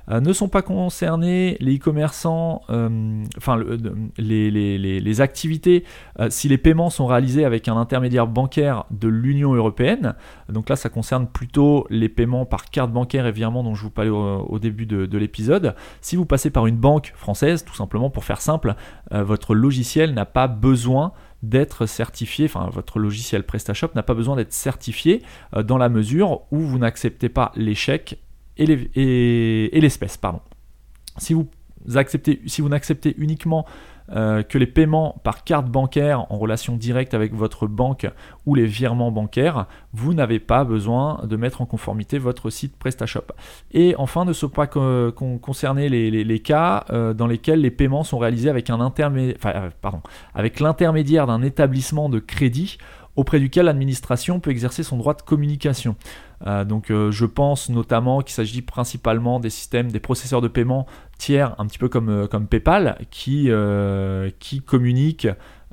Euh, 0.10 0.20
ne 0.20 0.34
sont 0.34 0.50
pas 0.50 0.62
concernés 0.62 1.58
les 1.60 1.78
e-commerçants, 1.78 2.62
enfin 3.38 3.62
les, 4.18 4.52
les, 4.78 5.22
activités, 5.22 5.84
si 6.30 6.48
les 6.48 6.58
paiements 6.58 6.90
sont 6.90 7.08
réalisés 7.08 7.46
avec 7.46 7.68
un 7.68 7.76
intermédiaire 7.76 8.28
bancaire 8.28 8.86
de 8.92 9.08
l'Union 9.08 9.54
européenne. 9.54 10.16
Donc 10.50 10.70
là, 10.70 10.76
ça 10.76 10.90
concerne 10.90 11.28
plutôt 11.28 11.86
les 11.90 12.10
paiements 12.10 12.46
par 12.46 12.66
carte 12.66 12.92
bancaire 12.92 13.26
et 13.26 13.32
virement 13.32 13.64
dont 13.64 13.76
je 13.76 13.84
vous 13.84 13.90
parlais 13.90 14.10
au, 14.10 14.60
début 14.60 14.86
de 14.86 15.18
l'épisode. 15.18 15.76
Si 16.02 16.16
vous 16.16 16.26
passez 16.26 16.50
par 16.50 16.68
une 16.68 16.78
banque 16.78 17.14
française, 17.16 17.47
tout 17.66 17.75
simplement 17.75 18.10
pour 18.10 18.24
faire 18.25 18.42
simple, 18.42 18.75
votre 19.12 19.56
logiciel 19.56 20.13
n'a 20.13 20.25
pas 20.25 20.48
besoin 20.48 21.13
d'être 21.44 21.86
certifié, 21.86 22.46
enfin 22.46 22.70
votre 22.72 23.00
logiciel 23.00 23.44
PrestaShop 23.44 23.89
n'a 23.96 24.04
pas 24.04 24.13
besoin 24.13 24.36
d'être 24.36 24.54
certifié 24.54 25.22
dans 25.66 25.77
la 25.77 25.89
mesure 25.89 26.42
où 26.51 26.60
vous 26.60 26.80
n'acceptez 26.80 27.30
pas 27.30 27.51
l'échec 27.56 28.20
et 28.58 29.80
l'espèce. 29.80 30.18
pardon. 30.18 30.42
Si 31.18 31.34
vous 31.34 31.48
acceptez, 31.96 32.42
si 32.46 32.62
vous 32.62 32.70
n'acceptez 32.70 33.16
uniquement 33.18 33.66
euh, 34.16 34.42
que 34.42 34.58
les 34.58 34.68
paiements 34.68 35.20
par 35.24 35.44
carte 35.44 35.68
bancaire 35.68 36.32
en 36.32 36.38
relation 36.38 36.78
directe 36.78 37.14
avec 37.14 37.34
votre 37.34 37.68
banque 37.68 38.08
ou 38.46 38.56
les 38.56 38.66
virements 38.66 39.12
bancaires, 39.12 39.66
vous 39.94 40.14
n'avez 40.14 40.40
pas 40.40 40.64
besoin 40.64 41.22
de 41.26 41.36
mettre 41.36 41.62
en 41.62 41.66
conformité 41.66 42.18
votre 42.18 42.50
site 42.50 42.78
PrestaShop. 42.78 43.34
Et 43.72 43.96
enfin, 43.98 44.24
ne 44.24 44.32
sont 44.34 44.50
pas 44.50 44.68
concernés 44.68 45.90
les, 45.90 46.40
cas 46.40 46.86
euh, 46.90 47.14
dans 47.14 47.28
lesquels 47.28 47.62
les 47.62 47.72
paiements 47.72 48.04
sont 48.04 48.18
réalisés 48.18 48.50
euh, 48.50 49.70
avec 50.34 50.60
l'intermédiaire 50.60 51.28
d'un 51.28 51.42
établissement 51.42 52.08
de 52.08 52.20
crédit 52.20 52.78
auprès 53.18 53.40
duquel 53.40 53.66
l'administration 53.66 54.40
peut 54.40 54.52
exercer 54.52 54.84
son 54.84 54.96
droit 54.96 55.16
de 55.16 55.22
communication. 55.24 55.96
Euh, 56.46 56.63
donc 56.63 56.91
euh, 56.91 57.12
je 57.12 57.25
pense 57.25 57.70
notamment 57.70 58.22
qu'il 58.22 58.34
s'agit 58.34 58.62
principalement 58.62 59.39
des 59.39 59.50
systèmes, 59.50 59.91
des 59.91 60.00
processeurs 60.00 60.41
de 60.41 60.48
paiement 60.48 60.86
tiers, 61.17 61.56
un 61.60 61.65
petit 61.65 61.79
peu 61.79 61.89
comme, 61.89 62.10
euh, 62.10 62.27
comme 62.27 62.48
PayPal, 62.48 62.98
qui, 63.10 63.50
qui 64.39 64.62
communiquent, 64.62 65.27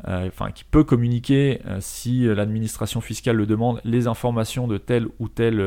enfin 0.07 0.51
qui 0.51 0.65
peut 0.65 0.85
communiquer 0.85 1.61
si 1.81 2.27
l'administration 2.27 3.01
fiscale 3.01 3.37
le 3.37 3.47
demande, 3.47 3.81
les 3.85 4.07
informations 4.07 4.67
de 4.67 4.79
tel 4.79 5.07
ou 5.19 5.29
tel 5.29 5.63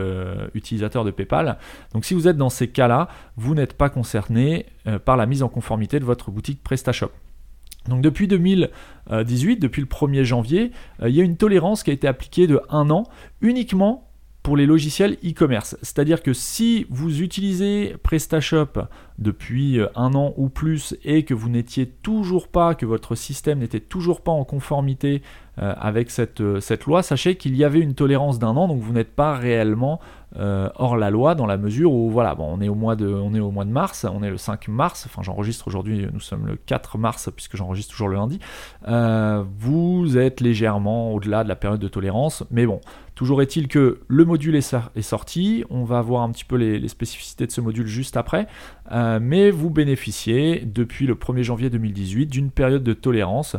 utilisateur 0.53 1.03
de 1.03 1.11
PayPal. 1.11 1.57
Donc 1.93 2.05
si 2.05 2.13
vous 2.13 2.27
êtes 2.27 2.37
dans 2.37 2.49
ces 2.49 2.67
cas-là, 2.67 3.07
vous 3.35 3.55
n'êtes 3.55 3.73
pas 3.73 3.89
concerné 3.89 4.67
par 5.05 5.17
la 5.17 5.25
mise 5.25 5.43
en 5.43 5.49
conformité 5.49 5.99
de 5.99 6.05
votre 6.05 6.31
boutique 6.31 6.63
PrestaShop. 6.63 7.11
Donc 7.87 8.01
depuis 8.01 8.27
2018, 8.27 9.57
depuis 9.57 9.81
le 9.81 9.87
1er 9.87 10.23
janvier, 10.23 10.71
il 11.03 11.15
y 11.15 11.21
a 11.21 11.23
une 11.23 11.37
tolérance 11.37 11.83
qui 11.83 11.89
a 11.89 11.93
été 11.93 12.07
appliquée 12.07 12.47
de 12.47 12.61
un 12.69 12.89
an 12.89 13.03
uniquement 13.41 14.06
pour 14.47 14.55
les 14.55 14.65
logiciels 14.65 15.17
e-commerce. 15.25 15.75
C'est-à-dire 15.81 16.23
que 16.23 16.31
si 16.31 16.85
vous 16.89 17.21
utilisez 17.21 17.97
PrestaShop 18.01 18.87
depuis 19.17 19.77
euh, 19.77 19.87
un 19.93 20.13
an 20.13 20.33
ou 20.37 20.47
plus 20.47 20.95
et 21.03 21.23
que 21.23 21.33
vous 21.33 21.49
n'étiez 21.49 21.85
toujours 21.85 22.47
pas, 22.47 22.73
que 22.73 22.85
votre 22.85 23.13
système 23.13 23.59
n'était 23.59 23.81
toujours 23.81 24.21
pas 24.21 24.31
en 24.31 24.45
conformité 24.45 25.21
euh, 25.61 25.73
avec 25.77 26.09
cette, 26.09 26.39
euh, 26.39 26.61
cette 26.61 26.85
loi, 26.85 27.03
sachez 27.03 27.35
qu'il 27.35 27.57
y 27.57 27.65
avait 27.65 27.81
une 27.81 27.93
tolérance 27.93 28.39
d'un 28.39 28.55
an, 28.55 28.69
donc 28.69 28.79
vous 28.79 28.93
n'êtes 28.93 29.13
pas 29.13 29.35
réellement 29.35 29.99
hors 30.39 30.97
la 30.97 31.09
loi 31.09 31.33
dans 31.33 31.47
la 31.47 31.57
mesure 31.57 31.91
où 31.91 32.11
voilà, 32.11 32.35
bon, 32.35 32.45
on 32.47 32.61
est 32.61 32.67
au 32.67 32.75
mois 32.75 32.95
de, 32.95 33.07
on 33.07 33.33
est 33.33 33.39
au 33.39 33.49
mois 33.49 33.65
de 33.65 33.71
mars, 33.71 34.05
on 34.05 34.21
est 34.21 34.29
le 34.29 34.37
5 34.37 34.67
mars, 34.67 35.07
enfin 35.07 35.23
j'enregistre 35.23 35.67
aujourd'hui, 35.67 36.05
nous 36.13 36.19
sommes 36.19 36.45
le 36.45 36.57
4 36.57 36.99
mars 36.99 37.31
puisque 37.35 37.55
j'enregistre 37.57 37.93
toujours 37.93 38.09
le 38.09 38.17
lundi. 38.17 38.37
vous 39.59 40.15
êtes 40.15 40.39
légèrement 40.39 41.11
au-delà 41.13 41.43
de 41.43 41.49
la 41.49 41.55
période 41.55 41.79
de 41.79 41.87
tolérance, 41.87 42.43
mais 42.51 42.67
bon, 42.67 42.81
toujours 43.17 43.41
est-il 43.41 43.67
que 43.67 44.01
le 44.07 44.25
module 44.25 44.55
est, 44.55 45.01
sorti, 45.01 45.63
on 45.71 45.83
va 45.83 46.01
voir 46.01 46.21
un 46.21 46.29
petit 46.29 46.45
peu 46.45 46.55
les, 46.55 46.87
spécificités 46.87 47.47
de 47.47 47.51
ce 47.51 47.61
module 47.61 47.87
juste 47.87 48.15
après. 48.15 48.45
Euh, 48.91 49.17
mais 49.19 49.49
vous 49.49 49.71
bénéficiez 49.71 50.61
depuis 50.63 51.07
le 51.07 51.15
1er 51.15 51.41
janvier 51.41 51.71
2018 51.71 52.27
d'une 52.27 52.51
période 52.51 52.83
de 52.83 52.93
tolérance 52.93 53.55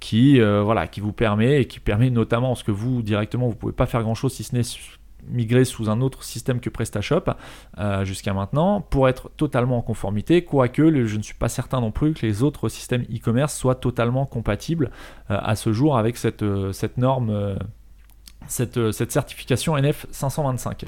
qui, 0.00 0.40
euh, 0.40 0.86
qui 0.86 0.98
vous 0.98 1.12
permet 1.12 1.60
et 1.60 1.64
qui 1.66 1.78
permet 1.78 2.10
notamment 2.10 2.48
parce 2.48 2.64
que 2.64 2.72
vous 2.72 3.00
directement 3.02 3.46
vous 3.46 3.54
pouvez 3.54 3.72
pas 3.72 3.86
faire 3.86 4.02
grand 4.02 4.16
chose 4.16 4.32
si 4.32 4.42
ce 4.42 4.56
n'est 4.56 4.62
migrer 5.28 5.64
sous 5.64 5.88
un 5.88 6.00
autre 6.00 6.24
système 6.24 6.58
que 6.58 6.68
PrestaShop 6.68 7.30
euh, 7.78 8.04
jusqu'à 8.04 8.34
maintenant 8.34 8.80
pour 8.80 9.08
être 9.08 9.30
totalement 9.36 9.78
en 9.78 9.82
conformité, 9.82 10.42
quoique 10.42 11.06
je 11.06 11.16
ne 11.16 11.22
suis 11.22 11.34
pas 11.34 11.48
certain 11.48 11.80
non 11.80 11.92
plus 11.92 12.12
que 12.12 12.26
les 12.26 12.42
autres 12.42 12.68
systèmes 12.68 13.02
e-commerce 13.02 13.56
soient 13.56 13.76
totalement 13.76 14.26
compatibles 14.26 14.90
à 15.28 15.54
ce 15.54 15.72
jour 15.72 15.96
avec 15.96 16.16
cette 16.16 16.42
norme, 16.96 17.56
cette, 18.48 18.92
cette 18.92 19.12
certification 19.12 19.76
NF 19.76 20.06
525. 20.10 20.84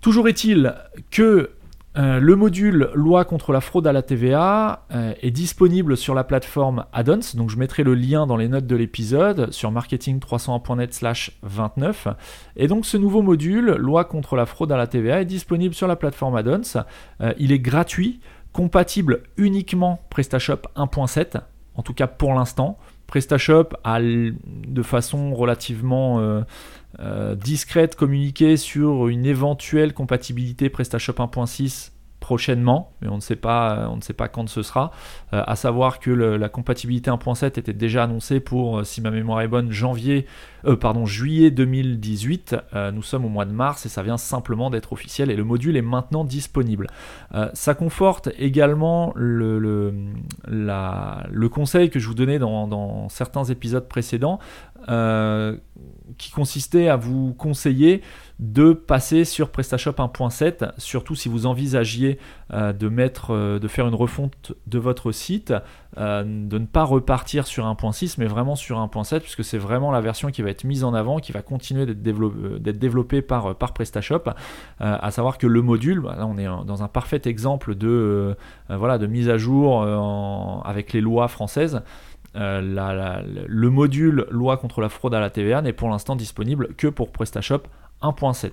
Toujours 0.00 0.28
est-il 0.28 0.74
que 1.10 1.50
euh, 1.98 2.20
le 2.20 2.36
module 2.36 2.90
loi 2.94 3.24
contre 3.24 3.52
la 3.52 3.60
fraude 3.60 3.86
à 3.86 3.92
la 3.92 4.02
TVA 4.02 4.84
euh, 4.92 5.14
est 5.20 5.32
disponible 5.32 5.96
sur 5.96 6.14
la 6.14 6.22
plateforme 6.22 6.84
Addons, 6.92 7.20
donc 7.34 7.50
je 7.50 7.56
mettrai 7.56 7.82
le 7.82 7.94
lien 7.94 8.26
dans 8.26 8.36
les 8.36 8.46
notes 8.46 8.66
de 8.66 8.76
l'épisode 8.76 9.50
sur 9.52 9.72
marketing301.net 9.72 10.94
slash 10.94 11.32
29. 11.42 12.08
Et 12.56 12.68
donc 12.68 12.86
ce 12.86 12.96
nouveau 12.96 13.22
module, 13.22 13.74
loi 13.78 14.04
contre 14.04 14.36
la 14.36 14.46
fraude 14.46 14.70
à 14.70 14.76
la 14.76 14.86
TVA, 14.86 15.22
est 15.22 15.24
disponible 15.24 15.74
sur 15.74 15.88
la 15.88 15.96
plateforme 15.96 16.36
Addons. 16.36 16.84
Euh, 17.20 17.32
il 17.38 17.50
est 17.50 17.58
gratuit, 17.58 18.20
compatible 18.52 19.22
uniquement 19.36 20.00
PrestaShop 20.10 20.68
1.7, 20.76 21.40
en 21.74 21.82
tout 21.82 21.94
cas 21.94 22.06
pour 22.06 22.32
l'instant. 22.32 22.78
PrestaShop 23.08 23.70
a 23.82 24.00
de 24.00 24.82
façon 24.82 25.34
relativement 25.34 26.20
euh, 27.00 27.34
discrète 27.34 27.96
communiquer 27.96 28.56
sur 28.56 29.08
une 29.08 29.26
éventuelle 29.26 29.92
compatibilité 29.94 30.70
PrestaShop 30.70 31.14
1.6 31.14 31.90
prochainement, 32.20 32.92
mais 33.00 33.08
on 33.08 33.16
ne 33.16 33.20
sait 33.20 33.36
pas, 33.36 33.88
on 33.90 33.96
ne 33.96 34.00
sait 34.00 34.12
pas 34.12 34.28
quand 34.28 34.48
ce 34.48 34.62
sera. 34.62 34.90
Euh, 35.32 35.42
à 35.46 35.56
savoir 35.56 36.00
que 36.00 36.10
la 36.10 36.48
compatibilité 36.48 37.10
1.7 37.10 37.58
était 37.58 37.72
déjà 37.72 38.04
annoncée 38.04 38.40
pour, 38.40 38.78
euh, 38.78 38.84
si 38.84 39.00
ma 39.00 39.10
mémoire 39.10 39.40
est 39.40 39.48
bonne, 39.48 39.70
janvier, 39.70 40.26
pardon, 40.80 41.06
juillet 41.06 41.52
2018. 41.52 42.56
nous 42.92 43.02
sommes 43.02 43.24
au 43.24 43.28
mois 43.28 43.44
de 43.44 43.52
mars 43.52 43.86
et 43.86 43.88
ça 43.88 44.02
vient 44.02 44.16
simplement 44.16 44.70
d'être 44.70 44.92
officiel 44.92 45.30
et 45.30 45.36
le 45.36 45.44
module 45.44 45.76
est 45.76 45.82
maintenant 45.82 46.24
disponible. 46.24 46.88
ça 47.54 47.74
conforte 47.74 48.28
également 48.38 49.12
le, 49.14 49.58
le, 50.48 51.48
conseil 51.48 51.90
que 51.90 52.00
je 52.00 52.08
vous 52.08 52.14
donnais 52.14 52.40
dans, 52.40 52.66
dans 52.66 53.08
certains 53.08 53.44
épisodes 53.44 53.86
précédents 53.86 54.40
qui 54.86 56.30
consistait 56.30 56.88
à 56.88 56.96
vous 56.96 57.34
conseiller 57.34 58.02
de 58.38 58.72
passer 58.72 59.24
sur 59.24 59.50
PrestaShop 59.50 59.92
1.7, 59.92 60.70
surtout 60.78 61.16
si 61.16 61.28
vous 61.28 61.46
envisagiez 61.46 62.18
euh, 62.52 62.72
de, 62.72 62.88
mettre, 62.88 63.32
euh, 63.34 63.58
de 63.58 63.66
faire 63.66 63.88
une 63.88 63.96
refonte 63.96 64.52
de 64.68 64.78
votre 64.78 65.10
site, 65.10 65.52
euh, 65.96 66.22
de 66.22 66.58
ne 66.58 66.66
pas 66.66 66.84
repartir 66.84 67.48
sur 67.48 67.66
1.6, 67.66 68.14
mais 68.18 68.26
vraiment 68.26 68.54
sur 68.54 68.78
1.7, 68.78 69.20
puisque 69.20 69.42
c'est 69.42 69.58
vraiment 69.58 69.90
la 69.90 70.00
version 70.00 70.30
qui 70.30 70.42
va 70.42 70.50
être 70.50 70.62
mise 70.62 70.84
en 70.84 70.94
avant, 70.94 71.18
qui 71.18 71.32
va 71.32 71.42
continuer 71.42 71.84
d'être 71.84 72.02
développée, 72.78 73.22
par 73.22 73.56
PrestaShop. 73.56 74.22
à 74.78 75.10
savoir 75.10 75.38
que 75.38 75.46
le 75.46 75.62
module, 75.62 76.00
bah, 76.00 76.14
là 76.16 76.26
on 76.26 76.38
est 76.38 76.44
dans 76.44 76.82
un 76.82 76.88
parfait 76.88 77.22
exemple 77.24 77.74
de, 77.74 78.36
voilà, 78.68 78.98
de 78.98 79.06
mise 79.06 79.28
à 79.28 79.36
jour 79.36 79.82
avec 80.64 80.92
les 80.92 81.00
lois 81.00 81.28
françaises. 81.28 81.82
Euh, 82.38 83.22
le 83.46 83.70
module 83.70 84.26
loi 84.30 84.56
contre 84.56 84.80
la 84.80 84.88
fraude 84.88 85.14
à 85.14 85.20
la 85.20 85.30
TVA 85.30 85.62
n'est 85.62 85.72
pour 85.72 85.88
l'instant 85.88 86.16
disponible 86.16 86.74
que 86.76 86.86
pour 86.86 87.10
PrestaShop 87.10 87.62
1.7. 88.02 88.50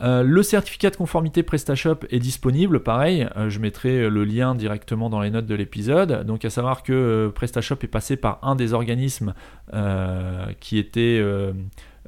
Euh, 0.00 0.22
le 0.22 0.42
certificat 0.44 0.90
de 0.90 0.96
conformité 0.96 1.42
PrestaShop 1.42 1.98
est 2.10 2.20
disponible, 2.20 2.84
pareil, 2.84 3.28
euh, 3.36 3.50
je 3.50 3.58
mettrai 3.58 4.08
le 4.08 4.24
lien 4.24 4.54
directement 4.54 5.10
dans 5.10 5.20
les 5.20 5.30
notes 5.30 5.46
de 5.46 5.56
l'épisode. 5.56 6.24
Donc 6.24 6.44
à 6.44 6.50
savoir 6.50 6.84
que 6.84 7.32
PrestaShop 7.34 7.78
est 7.82 7.88
passé 7.88 8.16
par 8.16 8.38
un 8.42 8.54
des 8.54 8.72
organismes 8.72 9.34
qui 10.60 10.78
était 10.78 11.22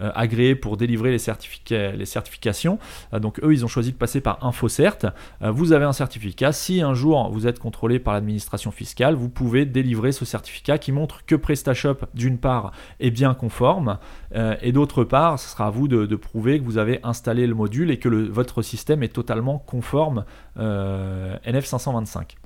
euh, 0.00 0.10
agréés 0.14 0.54
pour 0.54 0.76
délivrer 0.76 1.10
les, 1.10 1.18
certifications. 1.18 2.78
Euh, 3.12 3.18
donc 3.18 3.38
eux, 3.42 3.52
ils 3.52 3.64
ont 3.64 3.68
choisi 3.68 3.92
de 3.92 3.96
passer 3.96 4.20
par 4.20 4.44
InfoCert. 4.44 5.12
Euh, 5.42 5.50
vous 5.50 5.72
avez 5.72 5.84
un 5.84 5.92
certificat. 5.92 6.52
Si 6.52 6.80
un 6.80 6.94
jour 6.94 7.30
vous 7.30 7.46
êtes 7.46 7.58
contrôlé 7.58 7.98
par 7.98 8.14
l'administration 8.14 8.70
fiscale, 8.70 9.14
vous 9.14 9.28
pouvez 9.28 9.66
délivrer 9.66 10.12
ce 10.12 10.24
certificat 10.24 10.78
qui 10.78 10.92
montre 10.92 11.26
que 11.26 11.34
PrestaShop, 11.34 12.06
d'une 12.14 12.38
part, 12.38 12.72
est 12.98 13.10
bien 13.10 13.34
conforme, 13.34 13.98
et 14.34 14.72
d'autre 14.72 15.04
part, 15.04 15.38
ce 15.38 15.48
sera 15.48 15.66
à 15.66 15.70
vous 15.70 15.88
de, 15.88 16.16
prouver 16.16 16.58
que 16.58 16.64
vous 16.64 16.78
avez 16.78 17.00
installé 17.02 17.46
le 17.46 17.54
module 17.54 17.90
et 17.90 17.98
que 17.98 18.08
votre 18.08 18.62
système 18.62 19.02
est 19.02 19.12
totalement 19.12 19.58
conforme 19.58 20.24
NF525. 20.58 22.36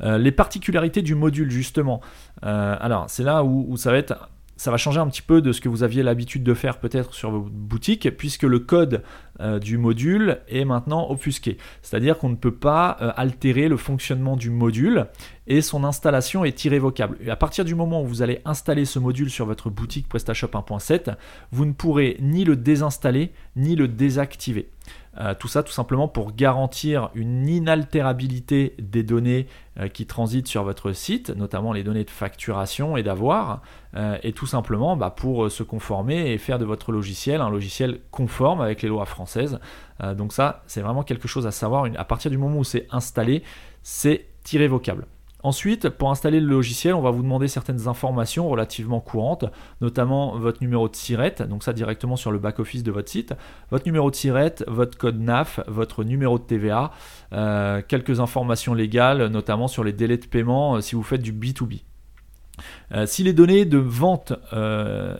les 0.00 0.32
particularités 0.32 1.02
du 1.02 1.14
module 1.14 1.50
justement. 1.50 2.00
alors 2.42 3.06
c'est 3.08 3.24
là 3.24 3.44
où, 3.44 3.76
ça 3.76 3.90
va 3.90 3.98
être 3.98 4.28
ça 4.56 4.70
va 4.70 4.76
changer 4.76 5.00
un 5.00 5.08
petit 5.08 5.22
peu 5.22 5.42
de 5.42 5.52
ce 5.52 5.60
que 5.60 5.68
vous 5.68 5.82
aviez 5.82 6.02
l'habitude 6.02 6.42
de 6.42 6.54
faire 6.54 6.78
peut-être 6.78 7.14
sur 7.14 7.30
vos 7.30 7.48
boutiques, 7.50 8.16
puisque 8.16 8.44
le 8.44 8.60
code 8.60 9.02
euh, 9.40 9.58
du 9.58 9.78
module 9.78 10.38
est 10.48 10.64
maintenant 10.64 11.10
offusqué. 11.10 11.58
C'est-à-dire 11.82 12.18
qu'on 12.18 12.28
ne 12.28 12.36
peut 12.36 12.54
pas 12.54 12.96
euh, 13.00 13.12
altérer 13.16 13.68
le 13.68 13.76
fonctionnement 13.76 14.36
du 14.36 14.50
module 14.50 15.06
et 15.46 15.60
son 15.60 15.84
installation 15.84 16.44
est 16.44 16.64
irrévocable. 16.64 17.18
Et 17.20 17.30
à 17.30 17.36
partir 17.36 17.64
du 17.64 17.74
moment 17.74 18.02
où 18.02 18.06
vous 18.06 18.22
allez 18.22 18.40
installer 18.44 18.84
ce 18.84 18.98
module 18.98 19.30
sur 19.30 19.46
votre 19.46 19.70
boutique 19.70 20.08
PrestaShop 20.08 20.48
1.7, 20.48 21.16
vous 21.50 21.66
ne 21.66 21.72
pourrez 21.72 22.16
ni 22.20 22.44
le 22.44 22.56
désinstaller 22.56 23.32
ni 23.56 23.76
le 23.76 23.88
désactiver. 23.88 24.70
Tout 25.38 25.48
ça 25.48 25.62
tout 25.62 25.72
simplement 25.72 26.08
pour 26.08 26.32
garantir 26.34 27.10
une 27.14 27.48
inaltérabilité 27.48 28.74
des 28.78 29.02
données 29.02 29.46
qui 29.92 30.06
transitent 30.06 30.48
sur 30.48 30.64
votre 30.64 30.92
site, 30.92 31.30
notamment 31.30 31.72
les 31.72 31.82
données 31.82 32.04
de 32.04 32.10
facturation 32.10 32.96
et 32.96 33.02
d'avoir, 33.02 33.62
et 34.22 34.32
tout 34.32 34.46
simplement 34.46 34.96
bah, 34.96 35.10
pour 35.10 35.50
se 35.50 35.62
conformer 35.62 36.32
et 36.32 36.38
faire 36.38 36.58
de 36.58 36.64
votre 36.64 36.92
logiciel 36.92 37.40
un 37.40 37.50
logiciel 37.50 38.00
conforme 38.10 38.60
avec 38.60 38.82
les 38.82 38.88
lois 38.88 39.06
françaises. 39.06 39.58
donc 40.14 40.32
ça, 40.32 40.62
c'est 40.66 40.80
vraiment 40.80 41.02
quelque 41.02 41.28
chose 41.28 41.46
à 41.46 41.50
savoir. 41.50 41.86
À 41.96 42.04
partir 42.04 42.30
du 42.30 42.38
moment 42.38 42.58
où 42.58 42.64
c'est 42.64 42.86
installé, 42.90 43.42
c'est 43.82 44.26
irrévocable. 44.52 45.06
Ensuite, 45.44 45.90
pour 45.90 46.10
installer 46.10 46.40
le 46.40 46.46
logiciel, 46.46 46.94
on 46.94 47.02
va 47.02 47.10
vous 47.10 47.22
demander 47.22 47.48
certaines 47.48 47.86
informations 47.86 48.48
relativement 48.48 49.00
courantes, 49.00 49.44
notamment 49.82 50.38
votre 50.38 50.62
numéro 50.62 50.88
de 50.88 50.96
SIRET, 50.96 51.34
donc 51.50 51.62
ça 51.64 51.74
directement 51.74 52.16
sur 52.16 52.32
le 52.32 52.38
back-office 52.38 52.82
de 52.82 52.90
votre 52.90 53.10
site, 53.10 53.34
votre 53.70 53.84
numéro 53.84 54.10
de 54.10 54.16
SIRET, 54.16 54.64
votre 54.66 54.96
code 54.96 55.20
NAF, 55.20 55.60
votre 55.68 56.02
numéro 56.02 56.38
de 56.38 56.44
TVA, 56.44 56.92
euh, 57.34 57.82
quelques 57.86 58.20
informations 58.20 58.72
légales, 58.72 59.26
notamment 59.26 59.68
sur 59.68 59.84
les 59.84 59.92
délais 59.92 60.16
de 60.16 60.24
paiement 60.24 60.76
euh, 60.76 60.80
si 60.80 60.94
vous 60.94 61.02
faites 61.02 61.20
du 61.20 61.34
B2B. 61.34 61.82
Euh, 62.92 63.04
si 63.04 63.22
les 63.22 63.34
données 63.34 63.66
de 63.66 63.76
vente 63.76 64.32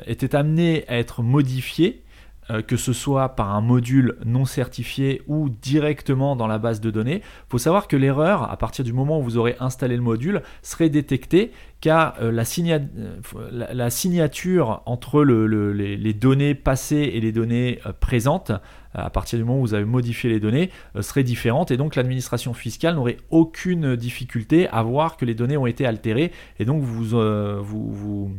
étaient 0.06 0.34
amenées 0.34 0.86
à 0.88 0.96
être 0.96 1.22
modifiées, 1.22 2.02
euh, 2.50 2.60
que 2.60 2.76
ce 2.76 2.92
soit 2.92 3.30
par 3.30 3.54
un 3.54 3.62
module 3.62 4.16
non 4.26 4.44
certifié 4.44 5.22
ou 5.26 5.48
directement 5.48 6.36
dans 6.36 6.46
la 6.46 6.58
base 6.58 6.80
de 6.82 6.90
données. 6.90 7.22
Il 7.24 7.50
faut 7.50 7.58
savoir 7.58 7.88
que 7.88 7.96
l'erreur, 7.96 8.50
à 8.50 8.56
partir 8.58 8.84
du 8.84 8.92
moment 8.92 9.18
où 9.18 9.22
vous 9.22 9.38
aurez 9.38 9.56
installé 9.60 9.96
le 9.96 10.02
module, 10.02 10.42
serait 10.60 10.90
détectée 10.90 11.52
car 11.80 12.14
euh, 12.20 12.32
euh, 12.32 13.66
la, 13.72 13.90
signature 13.90 14.82
entre 14.84 15.24
les, 15.24 16.12
données 16.12 16.54
passées 16.54 17.12
et 17.14 17.20
les 17.20 17.32
données 17.32 17.80
présentes, 18.00 18.52
à 18.92 19.08
partir 19.08 19.38
du 19.38 19.44
moment 19.44 19.60
où 19.60 19.62
vous 19.62 19.74
avez 19.74 19.84
modifié 19.86 20.28
les 20.28 20.40
données, 20.40 20.70
serait 21.00 21.24
différente 21.24 21.70
et 21.70 21.76
donc 21.76 21.96
l'administration 21.96 22.52
fiscale 22.52 22.94
n'aurait 22.94 23.16
aucune 23.30 23.96
difficulté 23.96 24.68
à 24.68 24.82
voir 24.82 25.16
que 25.16 25.24
les 25.24 25.34
données 25.34 25.56
ont 25.56 25.66
été 25.66 25.84
altérées 25.84 26.30
et 26.58 26.64
donc 26.64 26.82
vous 26.82 27.62
vous 27.62 28.30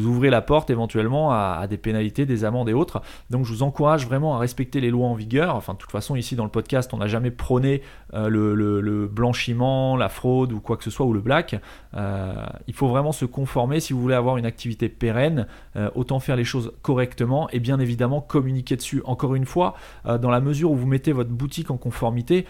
ouvrez 0.00 0.30
la 0.30 0.42
porte 0.42 0.70
éventuellement 0.70 1.32
à, 1.32 1.66
des 1.68 1.76
pénalités, 1.76 2.26
des 2.26 2.44
amendes 2.44 2.68
et 2.68 2.72
autres. 2.72 3.02
Donc 3.30 3.44
je 3.44 3.52
vous 3.52 3.62
encourage 3.62 4.06
vraiment 4.06 4.34
à 4.36 4.38
respecter 4.38 4.80
les 4.80 4.90
lois 4.90 5.08
en 5.08 5.14
vigueur. 5.14 5.56
Enfin, 5.56 5.74
de 5.74 5.78
toute 5.78 5.90
façon, 5.90 6.16
ici 6.16 6.36
dans 6.36 6.44
le 6.44 6.50
podcast, 6.50 6.92
on 6.92 6.98
n'a 6.98 7.06
jamais 7.06 7.30
prôné 7.30 7.82
euh, 8.14 8.28
le, 8.28 9.08
blanchiment, 9.08 9.96
la 9.96 10.08
fraude 10.08 10.52
ou 10.52 10.60
quoi 10.60 10.76
que 10.76 10.84
ce 10.84 10.90
soit, 10.90 11.06
ou 11.06 11.12
le 11.12 11.20
black. 11.20 11.60
Euh, 11.94 12.34
il 12.66 12.74
faut 12.74 12.88
vraiment 12.88 13.12
se 13.12 13.24
conformer 13.24 13.80
si 13.80 13.92
vous 13.92 14.00
voulez 14.00 14.14
avoir 14.14 14.36
une 14.36 14.46
activité 14.46 14.88
pérenne. 14.88 15.46
Euh, 15.76 15.90
autant 15.94 16.20
faire 16.20 16.36
les 16.36 16.44
choses 16.44 16.72
correctement 16.82 17.48
et 17.50 17.60
bien 17.60 17.78
évidemment 17.80 18.20
communiquer 18.20 18.76
dessus. 18.76 19.02
Encore 19.04 19.34
une 19.34 19.46
fois, 19.46 19.74
dans 20.04 20.30
la 20.30 20.40
mesure 20.40 20.70
où 20.70 20.76
vous 20.76 20.86
mettez 20.86 21.12
votre 21.12 21.30
boutique 21.30 21.70
en 21.70 21.76
conformité, 21.76 22.46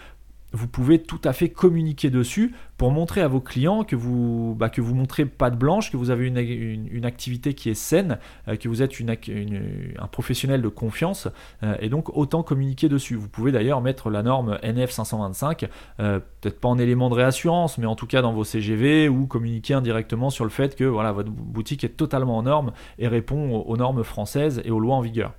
vous 0.55 0.67
pouvez 0.67 0.99
tout 0.99 1.19
à 1.23 1.33
fait 1.33 1.49
communiquer 1.49 2.09
dessus 2.09 2.55
pour 2.77 2.91
montrer 2.91 3.21
à 3.21 3.27
vos 3.27 3.41
clients 3.41 3.83
que 3.83 3.95
vous 3.95 4.55
bah, 4.57 4.69
que 4.69 4.81
vous 4.81 4.95
montrez 4.95 5.25
pas 5.25 5.49
de 5.49 5.55
blanche, 5.55 5.91
que 5.91 5.97
vous 5.97 6.09
avez 6.09 6.27
une, 6.27 7.05
activité 7.05 7.53
qui 7.53 7.69
est 7.69 7.75
saine, 7.75 8.17
euh, 8.47 8.55
que 8.55 8.67
vous 8.67 8.81
êtes 8.81 8.93
un 8.99 10.07
professionnel 10.07 10.61
de 10.61 10.67
confiance, 10.69 11.27
euh, 11.63 11.75
et 11.79 11.89
donc 11.89 12.15
autant 12.17 12.41
communiquer 12.41 12.89
dessus. 12.89 13.15
Vous 13.15 13.27
pouvez 13.27 13.51
d'ailleurs 13.51 13.81
mettre 13.81 14.09
la 14.09 14.23
norme 14.23 14.57
NF 14.63 14.91
525, 14.91 15.67
euh, 15.99 16.19
peut-être 16.41 16.59
pas 16.59 16.69
en 16.69 16.77
élément 16.77 17.09
de 17.09 17.15
réassurance, 17.15 17.77
mais 17.77 17.85
en 17.85 17.95
tout 17.95 18.07
cas 18.07 18.21
dans 18.21 18.33
vos 18.33 18.43
CGV 18.43 19.09
ou 19.09 19.27
communiquer 19.27 19.73
indirectement 19.73 20.29
sur 20.29 20.45
le 20.45 20.49
fait 20.49 20.75
que 20.75 20.83
voilà 20.83 21.11
votre 21.11 21.29
boutique 21.29 21.83
est 21.83 21.97
totalement 21.97 22.37
en 22.37 22.43
norme 22.43 22.71
et 22.97 23.07
répond 23.07 23.57
aux 23.57 23.77
normes 23.77 24.03
françaises 24.03 24.61
et 24.65 24.71
aux 24.71 24.79
lois 24.79 24.95
en 24.95 25.01
vigueur. 25.01 25.33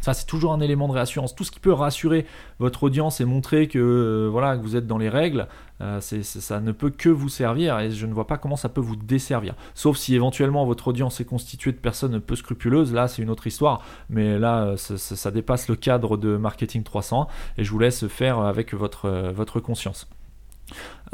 Ça, 0.00 0.14
c'est 0.14 0.26
toujours 0.26 0.52
un 0.52 0.60
élément 0.60 0.88
de 0.88 0.92
réassurance. 0.92 1.34
Tout 1.34 1.44
ce 1.44 1.50
qui 1.50 1.60
peut 1.60 1.72
rassurer 1.72 2.26
votre 2.58 2.84
audience 2.84 3.20
et 3.20 3.24
montrer 3.24 3.68
que, 3.68 3.78
euh, 3.78 4.28
voilà, 4.30 4.56
que 4.56 4.62
vous 4.62 4.76
êtes 4.76 4.86
dans 4.86 4.98
les 4.98 5.08
règles, 5.08 5.48
euh, 5.80 6.00
ça 6.00 6.60
ne 6.60 6.72
peut 6.72 6.90
que 6.90 7.08
vous 7.08 7.28
servir 7.28 7.78
et 7.78 7.90
je 7.90 8.06
ne 8.06 8.12
vois 8.12 8.26
pas 8.26 8.36
comment 8.36 8.56
ça 8.56 8.68
peut 8.68 8.80
vous 8.80 8.96
desservir. 8.96 9.54
Sauf 9.74 9.96
si 9.96 10.14
éventuellement 10.14 10.64
votre 10.64 10.88
audience 10.88 11.20
est 11.20 11.24
constituée 11.24 11.72
de 11.72 11.78
personnes 11.78 12.20
peu 12.20 12.34
scrupuleuses, 12.34 12.92
là 12.92 13.06
c'est 13.08 13.22
une 13.22 13.30
autre 13.30 13.46
histoire, 13.46 13.82
mais 14.10 14.38
là 14.38 14.64
euh, 14.64 14.76
ça, 14.76 15.30
dépasse 15.30 15.68
le 15.68 15.76
cadre 15.76 16.16
de 16.16 16.36
Marketing 16.36 16.82
300 16.82 17.28
et 17.58 17.64
je 17.64 17.70
vous 17.70 17.78
laisse 17.78 18.06
faire 18.08 18.40
avec 18.40 18.74
votre, 18.74 19.08
votre 19.32 19.60
conscience. 19.60 20.08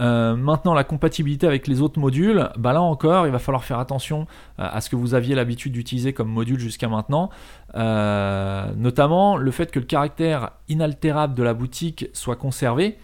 Euh, 0.00 0.34
maintenant, 0.36 0.74
la 0.74 0.84
compatibilité 0.84 1.46
avec 1.46 1.66
les 1.66 1.80
autres 1.80 2.00
modules, 2.00 2.48
bah 2.58 2.72
là 2.72 2.82
encore, 2.82 3.26
il 3.26 3.32
va 3.32 3.38
falloir 3.38 3.64
faire 3.64 3.78
attention 3.78 4.26
euh, 4.58 4.68
à 4.70 4.80
ce 4.80 4.90
que 4.90 4.96
vous 4.96 5.14
aviez 5.14 5.34
l'habitude 5.34 5.72
d'utiliser 5.72 6.12
comme 6.12 6.28
module 6.28 6.58
jusqu'à 6.58 6.88
maintenant. 6.88 7.30
Euh, 7.74 8.70
notamment 8.76 9.36
le 9.36 9.50
fait 9.50 9.70
que 9.70 9.78
le 9.78 9.86
caractère 9.86 10.50
inaltérable 10.68 11.34
de 11.34 11.42
la 11.42 11.54
boutique 11.54 12.06
soit 12.12 12.36
conservé. 12.36 12.98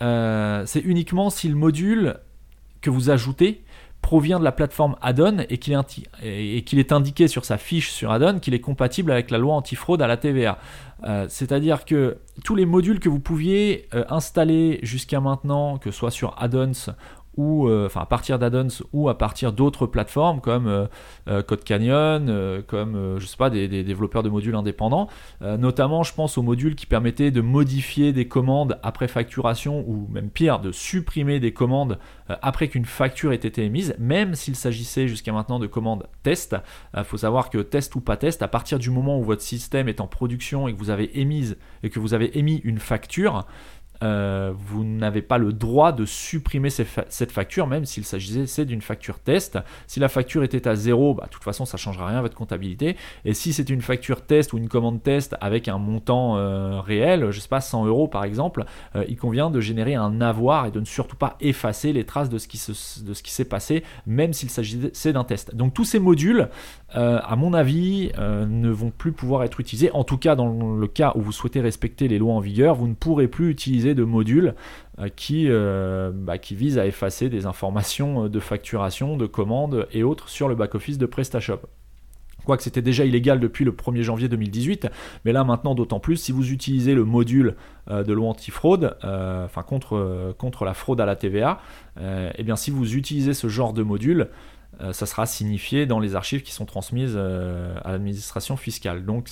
c'est 0.00 0.80
uniquement 0.84 1.30
si 1.30 1.48
le 1.48 1.56
module 1.56 2.18
que 2.80 2.90
vous 2.90 3.10
ajoutez 3.10 3.64
provient 4.00 4.38
de 4.38 4.44
la 4.44 4.52
plateforme 4.52 4.94
Addon 5.02 5.38
et 5.48 5.58
qu'il 5.58 5.74
est, 6.78 6.92
indiqué 6.92 7.26
sur 7.26 7.44
sa 7.44 7.58
fiche 7.58 7.90
sur 7.90 8.12
Addon 8.12 8.38
qu'il 8.38 8.54
est 8.54 8.60
compatible 8.60 9.10
avec 9.10 9.30
la 9.30 9.38
loi 9.38 9.54
antifraude 9.54 10.00
à 10.00 10.06
la 10.06 10.16
TVA. 10.16 10.58
Euh, 11.04 11.26
c'est-à-dire 11.28 11.84
que 11.84 12.18
tous 12.44 12.54
les 12.54 12.66
modules 12.66 12.98
que 13.00 13.08
vous 13.08 13.20
pouviez 13.20 13.88
euh, 13.94 14.04
installer 14.08 14.80
jusqu'à 14.82 15.20
maintenant, 15.20 15.78
que 15.78 15.90
ce 15.90 15.98
soit 15.98 16.10
sur 16.10 16.34
Addons 16.38 16.72
ou 17.36 17.68
euh, 17.68 17.86
enfin 17.86 18.00
à 18.00 18.06
partir 18.06 18.38
d'addons 18.38 18.68
ou 18.92 19.08
à 19.08 19.16
partir 19.16 19.52
d'autres 19.52 19.86
plateformes 19.86 20.40
comme 20.40 20.66
euh, 20.66 20.86
euh, 21.28 21.42
Code 21.42 21.64
Canyon, 21.64 22.62
comme 22.66 23.18
je 23.18 23.26
sais 23.26 23.36
pas 23.36 23.50
des, 23.50 23.68
développeurs 23.68 24.22
de 24.22 24.28
modules 24.28 24.54
indépendants. 24.54 25.08
notamment, 25.40 26.02
je 26.02 26.14
pense 26.14 26.38
aux 26.38 26.42
modules 26.42 26.74
qui 26.74 26.86
permettaient 26.86 27.30
de 27.30 27.40
modifier 27.40 28.12
des 28.12 28.26
commandes 28.26 28.78
après 28.82 29.08
facturation 29.08 29.84
ou 29.86 30.08
même 30.10 30.30
pire 30.30 30.60
de 30.60 30.72
supprimer 30.72 31.40
des 31.40 31.52
commandes 31.52 31.98
après 32.28 32.68
qu'une 32.68 32.84
facture 32.84 33.32
ait 33.32 33.36
été 33.36 33.64
émise, 33.64 33.94
même 33.98 34.34
s'il 34.34 34.56
s'agissait 34.56 35.08
jusqu'à 35.08 35.32
maintenant 35.32 35.58
de 35.58 35.66
commandes 35.66 36.06
test. 36.22 36.56
Il 36.96 37.04
faut 37.04 37.18
savoir 37.18 37.50
que 37.50 37.58
test 37.58 37.94
ou 37.94 38.00
pas 38.00 38.16
test, 38.16 38.42
à 38.42 38.48
partir 38.48 38.78
du 38.78 38.90
moment 38.90 39.18
où 39.18 39.22
votre 39.22 39.42
système 39.42 39.88
est 39.88 40.00
en 40.00 40.06
production 40.06 40.68
et 40.68 40.72
que 40.72 40.78
vous 40.78 40.90
avez 40.90 41.10
et 41.82 41.90
que 41.90 41.98
vous 41.98 42.14
avez 42.14 42.38
émis 42.38 42.60
une 42.64 42.78
facture, 42.78 43.46
euh, 44.02 44.52
vous 44.56 44.84
n'avez 44.84 45.22
pas 45.22 45.38
le 45.38 45.52
droit 45.52 45.92
de 45.92 46.04
supprimer 46.04 46.70
cette 46.70 47.32
facture, 47.32 47.66
même 47.66 47.84
s'il 47.84 48.04
s'agissait 48.04 48.64
d'une 48.64 48.82
facture 48.82 49.18
test. 49.18 49.58
Si 49.86 50.00
la 50.00 50.08
facture 50.08 50.44
était 50.44 50.68
à 50.68 50.74
zéro, 50.74 51.14
bah, 51.14 51.24
de 51.26 51.30
toute 51.30 51.44
façon, 51.44 51.64
ça 51.64 51.76
ne 51.76 51.80
changera 51.80 52.06
rien 52.06 52.18
à 52.18 52.22
votre 52.22 52.36
comptabilité. 52.36 52.96
Et 53.24 53.34
si 53.34 53.52
c'est 53.52 53.68
une 53.70 53.80
facture 53.80 54.22
test 54.22 54.52
ou 54.52 54.58
une 54.58 54.68
commande 54.68 55.02
test 55.02 55.36
avec 55.40 55.68
un 55.68 55.78
montant 55.78 56.36
euh, 56.36 56.80
réel, 56.80 57.30
je 57.30 57.40
sais 57.40 57.48
pas, 57.48 57.60
100 57.60 57.86
euros 57.86 58.08
par 58.08 58.24
exemple, 58.24 58.64
euh, 58.96 59.04
il 59.08 59.16
convient 59.16 59.50
de 59.50 59.60
générer 59.60 59.94
un 59.94 60.20
avoir 60.20 60.66
et 60.66 60.70
de 60.70 60.80
ne 60.80 60.84
surtout 60.84 61.16
pas 61.16 61.36
effacer 61.40 61.92
les 61.92 62.04
traces 62.04 62.28
de 62.28 62.38
ce 62.38 62.48
qui 62.48 63.30
s'est 63.30 63.44
passé, 63.44 63.82
même 64.06 64.32
s'il 64.32 64.50
s'agissait 64.50 65.12
d'un 65.12 65.24
test. 65.24 65.54
Donc 65.54 65.74
tous 65.74 65.84
ces 65.84 65.98
modules, 65.98 66.48
à 66.94 67.36
mon 67.36 67.52
avis, 67.52 68.10
ne 68.18 68.70
vont 68.70 68.90
plus 68.90 69.12
pouvoir 69.12 69.44
être 69.44 69.60
utilisés. 69.60 69.90
En 69.92 70.04
tout 70.04 70.16
cas, 70.16 70.34
dans 70.34 70.76
le 70.76 70.86
cas 70.86 71.12
où 71.14 71.20
vous 71.20 71.32
souhaitez 71.32 71.60
respecter 71.60 72.08
les 72.08 72.18
lois 72.18 72.34
en 72.34 72.40
vigueur, 72.40 72.74
vous 72.74 72.88
ne 72.88 72.94
pourrez 72.94 73.28
plus 73.28 73.50
utiliser 73.50 73.94
de 73.94 74.04
modules 74.04 74.54
euh, 75.00 75.08
qui, 75.14 75.46
euh, 75.48 76.10
bah, 76.12 76.38
qui 76.38 76.56
visent 76.56 76.78
à 76.78 76.84
effacer 76.84 77.28
des 77.28 77.46
informations 77.46 78.24
euh, 78.24 78.28
de 78.28 78.40
facturation, 78.40 79.16
de 79.16 79.26
commandes 79.26 79.86
et 79.92 80.02
autres 80.02 80.28
sur 80.28 80.48
le 80.48 80.56
back-office 80.56 80.98
de 80.98 81.06
PrestaShop 81.06 81.60
quoique 82.44 82.62
c'était 82.62 82.82
déjà 82.82 83.04
illégal 83.04 83.40
depuis 83.40 83.64
le 83.66 83.72
1er 83.72 84.00
janvier 84.00 84.26
2018, 84.28 84.88
mais 85.26 85.32
là 85.32 85.44
maintenant 85.44 85.74
d'autant 85.74 86.00
plus, 86.00 86.16
si 86.16 86.32
vous 86.32 86.50
utilisez 86.50 86.94
le 86.94 87.04
module 87.04 87.56
de 87.90 88.10
loi 88.10 88.30
antifraude, 88.30 88.96
enfin 89.02 89.62
contre, 89.62 90.34
contre 90.38 90.64
la 90.64 90.72
fraude 90.72 90.98
à 90.98 91.04
la 91.04 91.14
TVA, 91.14 91.60
et 92.00 92.30
eh 92.36 92.42
bien 92.44 92.56
si 92.56 92.70
vous 92.70 92.96
utilisez 92.96 93.34
ce 93.34 93.48
genre 93.48 93.74
de 93.74 93.82
module, 93.82 94.20
euh, 94.20 94.26
ça 94.92 95.06
sera 95.06 95.26
signifié 95.26 95.86
dans 95.86 95.98
les 95.98 96.14
archives 96.14 96.42
qui 96.42 96.52
sont 96.52 96.64
transmises 96.64 97.14
euh, 97.16 97.74
à 97.84 97.92
l'administration 97.92 98.56
fiscale. 98.56 99.04
Donc 99.04 99.28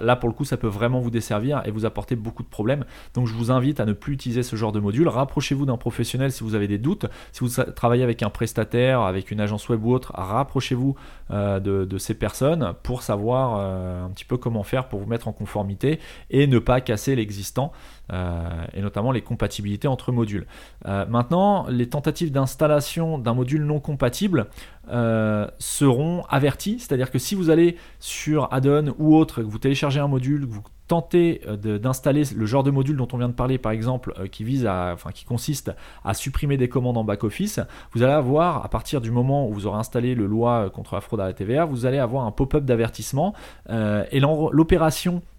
là, 0.00 0.16
pour 0.16 0.28
le 0.28 0.34
coup, 0.34 0.44
ça 0.44 0.56
peut 0.56 0.66
vraiment 0.66 1.00
vous 1.00 1.10
desservir 1.10 1.62
et 1.64 1.70
vous 1.70 1.84
apporter 1.84 2.16
beaucoup 2.16 2.42
de 2.42 2.48
problèmes. 2.48 2.84
Donc 3.14 3.26
je 3.26 3.34
vous 3.34 3.50
invite 3.50 3.80
à 3.80 3.84
ne 3.84 3.92
plus 3.92 4.14
utiliser 4.14 4.42
ce 4.42 4.56
genre 4.56 4.72
de 4.72 4.80
module. 4.80 5.08
Rapprochez-vous 5.08 5.66
d'un 5.66 5.76
professionnel 5.76 6.32
si 6.32 6.42
vous 6.42 6.54
avez 6.54 6.68
des 6.68 6.78
doutes. 6.78 7.06
Si 7.32 7.44
vous 7.44 7.62
travaillez 7.74 8.02
avec 8.02 8.22
un 8.22 8.30
prestataire, 8.30 9.02
avec 9.02 9.30
une 9.30 9.40
agence 9.40 9.68
web 9.68 9.84
ou 9.84 9.92
autre, 9.92 10.12
rapprochez-vous 10.14 10.96
euh, 11.30 11.60
de, 11.60 11.98
ces 11.98 12.14
personnes 12.14 12.74
pour 12.82 13.02
savoir 13.02 13.60
un 14.04 14.10
petit 14.10 14.24
peu 14.24 14.36
comment 14.36 14.62
faire 14.62 14.88
pour 14.88 15.00
vous 15.00 15.06
mettre 15.06 15.28
en 15.28 15.32
conformité 15.32 15.98
et 16.30 16.46
ne 16.46 16.58
pas 16.58 16.80
casser 16.80 17.16
l'existant. 17.16 17.72
Et 18.12 18.82
notamment 18.82 19.10
les 19.12 19.22
compatibilités 19.22 19.88
entre 19.88 20.12
modules. 20.12 20.46
maintenant, 20.84 21.66
les 21.68 21.88
tentatives 21.88 22.30
d'installation 22.30 23.18
d'un 23.18 23.34
module 23.34 23.64
non 23.64 23.80
compatible, 23.80 24.48
euh, 24.88 25.48
seront 25.58 26.22
avertis. 26.28 26.78
C'est-à-dire 26.78 27.10
que 27.10 27.18
si 27.18 27.34
vous 27.34 27.50
allez 27.50 27.76
sur 27.98 28.52
Addon 28.52 28.94
ou 28.98 29.16
autre, 29.16 29.42
que 29.42 29.46
vous 29.46 29.58
téléchargez 29.58 29.98
un 29.98 30.06
module, 30.06 30.46
que 30.46 30.52
vous 30.52 30.62
tentez 30.86 31.40
euh, 31.48 31.78
d'installer 31.78 32.22
le 32.36 32.46
genre 32.46 32.62
de 32.62 32.70
module 32.70 32.96
dont 32.96 33.08
on 33.12 33.18
vient 33.18 33.28
de 33.28 33.34
parler, 33.34 33.58
par 33.58 33.72
exemple, 33.72 34.14
euh, 34.20 34.28
qui 34.28 34.44
vise 34.44 34.64
à, 34.64 34.92
enfin, 34.94 35.10
qui 35.10 35.24
consiste 35.24 35.72
à 36.04 36.14
supprimer 36.14 36.56
des 36.56 36.68
commandes 36.68 36.98
en 36.98 37.02
back-office, 37.02 37.58
vous 37.94 38.04
allez 38.04 38.12
avoir, 38.12 38.64
à 38.64 38.68
partir 38.68 39.00
du 39.00 39.10
moment 39.10 39.48
où 39.48 39.52
vous 39.54 39.66
aurez 39.66 39.78
installé 39.78 40.14
le 40.14 40.26
loi 40.26 40.70
contre 40.70 40.94
la 40.94 41.00
fraude 41.00 41.20
à 41.20 41.26
la 41.26 41.32
TVA, 41.32 41.64
vous 41.64 41.84
allez 41.84 41.98
avoir 41.98 42.24
un 42.24 42.30
pop-up 42.30 42.64
d'avertissement 42.64 43.34
et 43.68 44.20
l'opération 44.20 45.16
euh, 45.16 45.35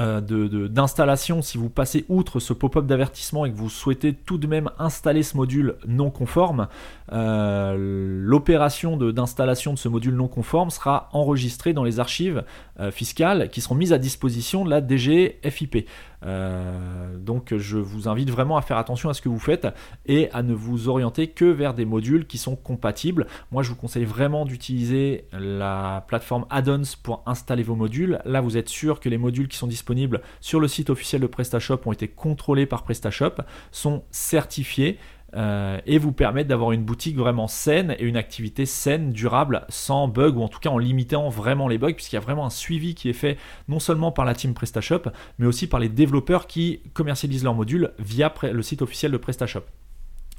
d'installation, 0.00 1.42
si 1.42 1.58
vous 1.58 1.70
passez 1.70 2.04
outre 2.08 2.40
ce 2.40 2.52
pop-up 2.52 2.86
d'avertissement 2.86 3.46
et 3.46 3.50
que 3.50 3.56
vous 3.56 3.70
souhaitez 3.70 4.12
tout 4.14 4.38
de 4.38 4.46
même 4.46 4.70
installer 4.78 5.22
ce 5.22 5.36
module 5.36 5.76
non 5.86 6.10
conforme, 6.10 6.68
euh, 7.12 7.76
l'opération 7.78 8.96
d'installation 8.96 9.72
de, 9.74 9.78
ce 9.78 9.88
module 9.88 10.14
non 10.14 10.28
conforme 10.28 10.70
sera 10.70 11.08
enregistrée 11.12 11.72
dans 11.72 11.84
les 11.84 12.00
archives 12.00 12.44
euh, 12.80 12.90
fiscales 12.90 13.48
qui 13.50 13.60
seront 13.60 13.74
mises 13.74 13.92
à 13.92 13.98
disposition 13.98 14.64
de 14.64 14.70
la 14.70 14.86
DGFIP. 14.86 15.86
Euh, 16.24 17.16
donc 17.18 17.54
je 17.56 17.78
vous 17.78 18.08
invite 18.08 18.30
vraiment 18.30 18.56
à 18.56 18.62
faire 18.62 18.78
attention 18.78 19.08
à 19.08 19.14
ce 19.14 19.20
que 19.20 19.28
vous 19.28 19.38
faites 19.38 19.68
et 20.06 20.30
à 20.32 20.42
ne 20.42 20.54
vous 20.54 20.88
orienter 20.88 21.28
que 21.28 21.44
vers 21.44 21.74
des 21.74 21.84
modules 21.84 22.26
qui 22.26 22.38
sont 22.38 22.56
compatibles. 22.56 23.26
Moi 23.52 23.62
je 23.62 23.70
vous 23.70 23.76
conseille 23.76 24.04
vraiment 24.04 24.44
d'utiliser 24.44 25.26
la 25.32 26.04
plateforme 26.08 26.46
add-ons 26.50 26.96
pour 27.02 27.22
installer 27.26 27.62
vos 27.62 27.74
modules. 27.76 28.20
Là 28.24 28.40
vous 28.40 28.56
êtes 28.56 28.68
sûr 28.68 29.00
que 29.00 29.08
les 29.08 29.18
modules 29.18 29.48
qui 29.48 29.56
sont 29.56 29.66
disponibles 29.66 30.22
sur 30.40 30.60
le 30.60 30.68
site 30.68 30.90
officiel 30.90 31.20
de 31.20 31.26
PrestaShop 31.26 31.80
ont 31.86 31.92
été 31.92 32.08
contrôlés 32.08 32.66
par 32.66 32.82
PrestaShop, 32.82 33.42
sont 33.70 34.04
certifiés 34.10 34.98
euh, 35.36 35.78
et 35.84 35.98
vous 35.98 36.12
permettre 36.12 36.48
d'avoir 36.48 36.72
une 36.72 36.82
boutique 36.82 37.16
vraiment 37.16 37.46
saine 37.46 37.94
et 37.98 38.04
une 38.04 38.16
activité 38.16 38.64
saine, 38.64 39.12
durable, 39.12 39.66
sans 39.68 40.08
bug 40.08 40.38
ou 40.38 40.42
en 40.42 40.48
tout 40.48 40.60
cas 40.60 40.70
en 40.70 40.78
limitant 40.78 41.28
vraiment 41.28 41.68
les 41.68 41.76
bugs, 41.76 41.92
puisqu'il 41.92 42.16
y 42.16 42.18
a 42.18 42.22
vraiment 42.22 42.46
un 42.46 42.50
suivi 42.50 42.94
qui 42.94 43.10
est 43.10 43.14
fait 43.14 43.36
non 43.68 43.78
seulement 43.78 44.12
par 44.12 44.24
la 44.24 44.34
team 44.34 44.54
PrestaShop, 44.54 45.02
mais 45.38 45.46
aussi 45.46 45.66
par 45.66 45.78
les 45.78 45.90
développeurs 45.90 46.46
qui 46.46 46.80
commercialisent 46.94 47.44
leurs 47.44 47.54
modules 47.54 47.92
via 47.98 48.32
le 48.42 48.62
site 48.62 48.80
officiel 48.80 49.12
de 49.12 49.18
PrestaShop. 49.18 49.64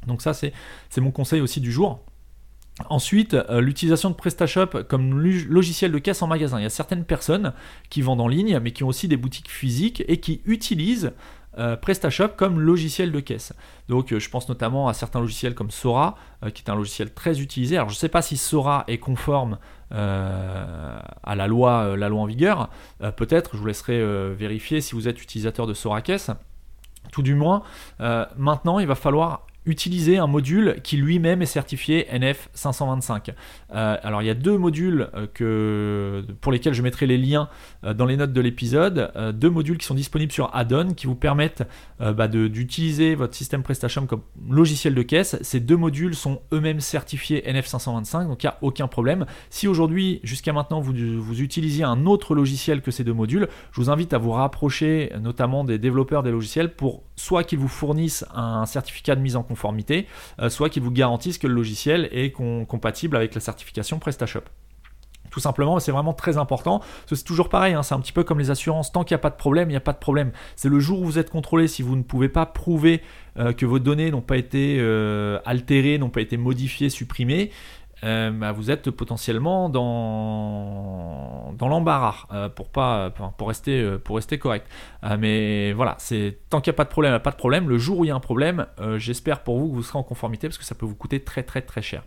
Donc 0.07 0.21
ça, 0.21 0.33
c'est 0.33 0.53
mon 0.97 1.12
conseil 1.12 1.41
aussi 1.41 1.62
du 1.62 1.71
jour. 1.71 2.03
Ensuite, 2.89 3.33
euh, 3.33 3.60
l'utilisation 3.60 4.10
de 4.10 4.15
PrestaShop 4.15 4.83
comme 4.88 5.19
logiciel 5.19 5.91
de 5.91 5.99
caisse 5.99 6.21
en 6.21 6.27
magasin. 6.27 6.60
Il 6.60 6.63
y 6.63 6.67
a 6.67 6.69
certaines 6.69 7.05
personnes 7.05 7.53
qui 7.89 8.01
vendent 8.01 8.21
en 8.21 8.27
ligne, 8.27 8.60
mais 8.60 8.71
qui 8.71 8.83
ont 8.83 8.88
aussi 8.88 9.07
des 9.07 9.17
boutiques 9.17 9.49
physiques 9.49 10.03
et 10.07 10.17
qui 10.17 10.41
utilisent 10.45 11.12
euh, 11.58 11.76
PrestaShop 11.76 12.30
comme 12.38 12.60
logiciel 12.60 13.12
de 13.12 13.20
caisse. 13.20 13.54
Donc 13.89 14.13
euh, 14.13 14.20
je 14.20 14.30
pense 14.30 14.48
notamment 14.48 14.88
à 14.88 14.93
certains 14.93 15.20
logiciels 15.20 15.56
comme 15.56 15.72
Sora, 15.72 16.15
euh, 16.43 16.50
qui 16.52 16.63
est 16.63 16.70
un 16.70 16.76
logiciel 16.76 17.13
très 17.13 17.41
utilisé. 17.41 17.78
Alors 17.78 17.89
je 17.89 17.96
ne 17.96 18.00
sais 18.00 18.10
pas 18.10 18.22
si 18.22 18.38
Sora 18.38 18.84
est 18.88 19.00
conforme 19.00 19.58
à 19.89 21.36
la 21.36 21.48
loi, 21.48 21.96
la 21.96 22.10
loi 22.10 22.22
en 22.22 22.26
vigueur. 22.26 22.70
Peut-être, 23.15 23.52
je 23.54 23.58
vous 23.58 23.67
laisserai 23.67 24.34
vérifier 24.36 24.82
si 24.82 24.96
vous 24.96 25.08
êtes 25.08 25.24
utilisateur 25.24 25.65
de 25.65 25.74
Sora 25.74 26.02
Caisse. 26.02 26.30
Tout 27.13 27.22
du 27.22 27.36
moins, 27.36 27.63
maintenant 28.36 28.80
il 28.80 28.88
va 28.88 28.96
falloir 28.96 29.46
utiliser 29.67 30.17
un 30.17 30.27
module 30.27 30.77
qui 30.82 30.97
lui-même 30.97 31.41
est 31.41 31.47
certifié 31.47 32.08
NF 32.12 32.49
525. 32.53 33.30
Euh, 33.73 33.97
alors 34.01 34.21
il 34.21 34.25
y 34.25 34.30
a 34.30 34.34
deux 34.34 34.58
modules 34.58 35.10
euh, 35.13 35.27
que, 35.32 36.25
pour 36.41 36.51
lesquels 36.51 36.73
je 36.73 36.82
mettrai 36.82 37.06
les 37.06 37.17
liens 37.17 37.49
euh, 37.84 37.93
dans 37.93 38.06
les 38.06 38.17
notes 38.17 38.34
de 38.34 38.41
l'épisode, 38.41 39.12
deux 39.34 39.49
modules 39.49 39.77
qui 39.77 39.86
sont 39.86 39.93
disponibles 39.93 40.32
sur 40.32 40.56
Addon 40.56 40.93
qui 40.93 41.06
vous 41.08 41.15
permettent 41.15 41.63
bah, 41.99 42.27
d'utiliser 42.27 43.15
votre 43.15 43.36
système 43.36 43.63
PrestaShop 43.63 44.06
comme 44.06 44.21
logiciel 44.49 44.95
de 44.95 45.01
caisse. 45.01 45.38
Ces 45.41 45.60
deux 45.60 45.75
modules 45.75 46.15
sont 46.15 46.41
eux-mêmes 46.53 46.80
certifiés 46.80 47.43
NF 47.51 47.65
525, 47.65 48.27
donc 48.27 48.43
il 48.43 48.45
n'y 48.45 48.51
a 48.51 48.58
aucun 48.62 48.88
problème. 48.88 49.25
Si 49.49 49.67
aujourd'hui, 49.67 50.21
jusqu'à 50.23 50.53
maintenant, 50.53 50.80
vous, 50.80 50.93
vous 51.19 51.41
utilisiez 51.41 51.84
un 51.84 52.06
autre 52.06 52.36
logiciel 52.36 52.82
que 52.82 52.91
ces 52.91 53.03
deux 53.03 53.13
modules, 53.13 53.47
je 53.71 53.82
vous 53.82 53.89
invite 53.89 54.13
à 54.13 54.17
vous 54.17 54.32
rapprocher 54.32 55.12
notamment 55.21 55.63
des 55.63 55.77
développeurs 55.77 56.23
des 56.23 56.32
logiciels 56.32 56.73
pour 56.73 57.03
soit 57.17 57.43
qu'ils 57.43 57.60
vous 57.60 57.67
fournissent 57.67 58.23
un 58.34 58.65
certificat 58.65 59.15
de 59.15 59.21
mise 59.21 59.36
en 59.36 59.43
conformité, 59.43 60.08
euh, 60.39 60.49
soit 60.49 60.69
qu'ils 60.69 60.84
vous 60.84 60.91
garantissent 60.91 61.38
que 61.38 61.47
le 61.47 61.56
logiciel 61.56 62.08
est 62.12 62.32
compatible 62.32 63.17
avec 63.17 63.36
la 63.36 63.41
certification 63.41 63.99
PrestaShop. 63.99 64.43
Tout 65.30 65.41
simplement, 65.41 65.80
c'est 65.80 65.91
vraiment 65.91 66.13
très 66.13 66.38
important. 66.38 66.82
C'est 67.06 67.21
toujours 67.23 67.49
pareil, 67.49 67.73
hein, 67.73 67.84
c'est 67.84 67.93
un 67.93 67.99
petit 67.99 68.13
peu 68.13 68.23
comme 68.23 68.39
les 68.39 68.49
assurances. 68.49 68.91
Tant 68.91 69.03
qu'il 69.03 69.13
n'y 69.13 69.19
a 69.19 69.21
pas 69.21 69.30
de 69.30 69.36
problème, 69.36 69.69
il 69.69 69.73
n'y 69.73 69.77
a 69.77 69.82
pas 69.82 69.93
de 69.93 69.97
problème. 69.97 70.32
C'est 70.56 70.69
le 70.69 70.80
jour 70.80 71.01
où 71.01 71.06
vous 71.06 71.19
êtes 71.19 71.30
contrôlé, 71.30 71.67
si 71.67 71.82
vous 71.82 71.95
ne 71.95 72.03
pouvez 72.03 72.30
pas 72.30 72.45
prouver 72.45 73.01
euh, 73.38 73.51
que 73.51 73.65
vos 73.65 73.80
données 73.80 74.10
n'ont 74.10 74.21
pas 74.21 74.38
été 74.38 74.77
euh, 74.80 75.39
altérées, 75.45 75.97
n'ont 75.97 76.10
pas 76.10 76.21
été 76.21 76.38
modifiées, 76.38 76.89
supprimées, 76.89 77.51
euh, 78.03 78.31
bah, 78.31 78.51
vous 78.51 78.69
êtes 78.69 78.91
potentiellement 78.91 79.69
dans, 79.69 81.53
l'embarras 81.60 82.27
euh, 82.31 82.49
pour, 82.49 82.69
pas, 82.69 83.10
pour, 83.10 83.47
rester, 83.47 83.81
euh, 83.81 83.97
pour 83.97 84.17
rester 84.17 84.38
correct. 84.38 84.67
mais 85.17 85.73
voilà, 85.73 85.95
c'est 85.97 86.38
tant 86.49 86.62
qu'il 86.62 86.71
n'y 86.71 86.75
a 86.75 86.77
pas 86.77 86.83
de 86.83 86.89
problème, 86.89 87.19
pas 87.19 87.31
de 87.31 87.36
problème. 87.36 87.69
Le 87.69 87.77
jour 87.77 87.99
où 87.99 88.05
il 88.05 88.10
y 88.10 88.12
a 88.12 88.15
un 88.15 88.19
problème, 88.19 88.67
j'espère 88.97 89.41
pour 89.41 89.60
vous 89.60 89.69
que 89.69 89.75
vous 89.75 89.83
serez 89.83 89.99
en 89.99 90.03
conformité 90.03 90.47
parce 90.47 90.57
que 90.57 90.65
ça 90.65 90.75
peut 90.75 90.86
vous 90.86 90.95
coûter 90.95 91.23
très 91.23 91.43
très 91.43 91.62
très 91.62 91.81
cher. 91.81 92.03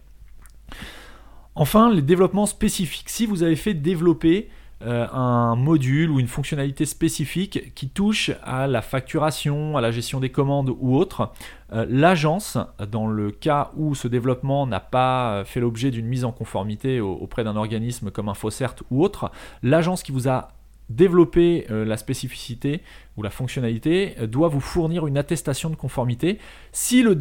Enfin, 1.57 1.93
les 1.93 2.03
développements 2.03 2.47
spécifiques. 2.47 3.09
Si 3.09 3.27
vous 3.27 3.43
avez 3.43 3.57
fait 3.57 3.75
développer 3.75 4.49
euh, 4.83 5.07
un 5.13 5.57
module 5.57 6.11
ou 6.11 6.21
une 6.21 6.27
fonctionnalité 6.27 6.87
spécifique 6.87 7.75
qui 7.75 7.91
touche 7.91 8.31
à 8.43 8.67
la 8.67 8.81
facturation, 8.81 9.77
à 9.77 9.83
la 9.83 9.91
gestion 9.91 10.21
des 10.21 10.31
commandes 10.31 10.75
ou 10.81 10.97
autre, 10.97 11.33
euh, 11.75 11.85
l'agence, 11.89 12.57
dans 12.91 13.07
le 13.07 13.31
cas 13.31 13.73
où 13.77 13.95
ce 13.95 14.09
développement 14.09 14.67
n'a 14.67 14.81
pas 14.81 15.45
fait 15.45 15.61
l'objet 15.61 15.91
d'une 15.91 16.07
mise 16.07 16.25
en 16.25 16.33
conformité 16.33 16.99
auprès 16.99 17.45
d'un 17.45 17.57
organisme 17.57 18.11
comme 18.11 18.31
InfoCert 18.31 18.75
ou 18.91 19.05
autre, 19.05 19.31
l'agence 19.63 20.03
qui 20.03 20.13
vous 20.13 20.31
a 20.31 20.53
développé 20.89 21.67
euh, 21.71 21.85
la 21.85 21.97
spécificité 21.97 22.81
ou 23.17 23.23
la 23.23 23.31
fonctionnalité 23.31 24.15
doit 24.23 24.49
vous 24.49 24.61
fournir 24.61 25.07
une 25.07 25.19
attestation 25.19 25.71
de 25.71 25.77
conformité. 25.77 26.39
Si 26.73 27.03
le, 27.03 27.15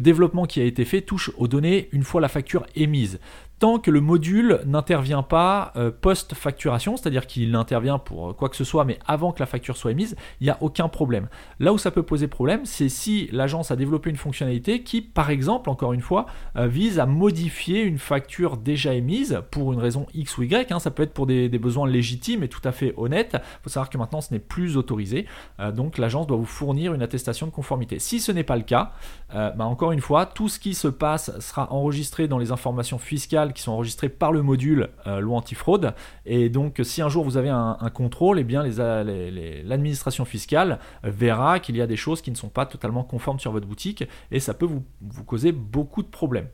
développement 0.00 0.44
qui 0.44 0.60
a 0.60 0.64
été 0.64 0.84
fait 0.84 1.02
touche 1.02 1.30
aux 1.38 1.46
données 1.48 1.88
une 1.92 2.02
fois 2.02 2.20
la 2.20 2.28
facture 2.28 2.66
émise 2.74 3.20
tant 3.58 3.78
que 3.78 3.90
le 3.90 4.00
module 4.00 4.60
n'intervient 4.66 5.22
pas 5.22 5.72
euh, 5.76 5.90
post-facturation, 5.90 6.96
c'est-à-dire 6.96 7.26
qu'il 7.26 7.54
intervient 7.54 7.98
pour 7.98 8.36
quoi 8.36 8.48
que 8.48 8.56
ce 8.56 8.64
soit, 8.64 8.84
mais 8.84 8.98
avant 9.06 9.32
que 9.32 9.40
la 9.40 9.46
facture 9.46 9.76
soit 9.76 9.92
émise, 9.92 10.16
il 10.40 10.44
n'y 10.44 10.50
a 10.50 10.58
aucun 10.60 10.88
problème. 10.88 11.28
Là 11.58 11.72
où 11.72 11.78
ça 11.78 11.90
peut 11.90 12.02
poser 12.02 12.28
problème, 12.28 12.64
c'est 12.64 12.88
si 12.88 13.28
l'agence 13.32 13.70
a 13.70 13.76
développé 13.76 14.10
une 14.10 14.16
fonctionnalité 14.16 14.82
qui, 14.82 15.02
par 15.02 15.30
exemple, 15.30 15.70
encore 15.70 15.92
une 15.92 16.00
fois, 16.00 16.26
euh, 16.56 16.66
vise 16.66 16.98
à 16.98 17.06
modifier 17.06 17.82
une 17.82 17.98
facture 17.98 18.56
déjà 18.56 18.94
émise 18.94 19.40
pour 19.50 19.72
une 19.72 19.80
raison 19.80 20.06
X 20.14 20.38
ou 20.38 20.44
Y. 20.44 20.70
Hein. 20.70 20.78
ça 20.78 20.90
peut 20.90 21.02
être 21.02 21.14
pour 21.14 21.26
des, 21.26 21.48
besoins 21.58 21.88
légitimes 21.88 22.44
et 22.44 22.48
tout 22.48 22.60
à 22.62 22.70
fait 22.70 22.94
honnêtes. 22.96 23.32
Il 23.34 23.62
faut 23.64 23.70
savoir 23.70 23.90
que 23.90 23.98
maintenant, 23.98 24.20
ce 24.20 24.32
n'est 24.32 24.38
plus 24.38 24.76
autorisé. 24.76 25.26
Euh, 25.58 25.72
donc, 25.72 25.98
l'agence 25.98 26.26
doit 26.26 26.36
vous 26.36 26.44
fournir 26.44 26.94
une 26.94 27.02
attestation 27.02 27.46
de 27.46 27.50
conformité. 27.50 27.98
Si 27.98 28.20
ce 28.20 28.30
n'est 28.30 28.44
pas 28.44 28.56
le 28.56 28.62
cas, 28.62 28.92
bah, 29.32 29.64
encore 29.64 29.92
une 29.92 30.00
fois, 30.00 30.24
tout 30.24 30.48
ce 30.48 30.58
qui 30.58 30.74
se 30.74 30.88
passe 30.88 31.38
sera 31.40 31.72
enregistré 31.72 32.28
dans 32.28 32.38
les 32.38 32.52
informations 32.52 32.98
fiscales 32.98 33.47
qui 33.52 33.62
sont 33.62 33.72
enregistrés 33.72 34.08
par 34.08 34.32
le 34.32 34.42
module 34.42 34.88
euh, 35.06 35.20
loi 35.20 35.38
antifraude. 35.38 35.94
Et 36.26 36.48
donc, 36.48 36.80
si 36.82 37.02
un 37.02 37.08
jour 37.08 37.24
vous 37.24 37.36
avez 37.36 37.48
un, 37.48 37.76
contrôle, 37.92 38.38
eh 38.38 38.44
bien 38.44 38.62
l'administration 38.62 40.24
fiscale 40.24 40.78
verra 41.02 41.58
qu'il 41.60 41.76
y 41.76 41.82
a 41.82 41.86
des 41.86 41.96
choses 41.96 42.20
qui 42.22 42.30
ne 42.30 42.36
sont 42.36 42.48
pas 42.48 42.66
totalement 42.66 43.02
conformes 43.02 43.40
sur 43.40 43.52
votre 43.52 43.66
boutique 43.66 44.04
et 44.30 44.40
ça 44.40 44.54
peut 44.54 44.66
vous, 44.66 44.84
causer 45.24 45.52
beaucoup 45.52 46.02
de 46.02 46.08
problèmes. 46.08 46.48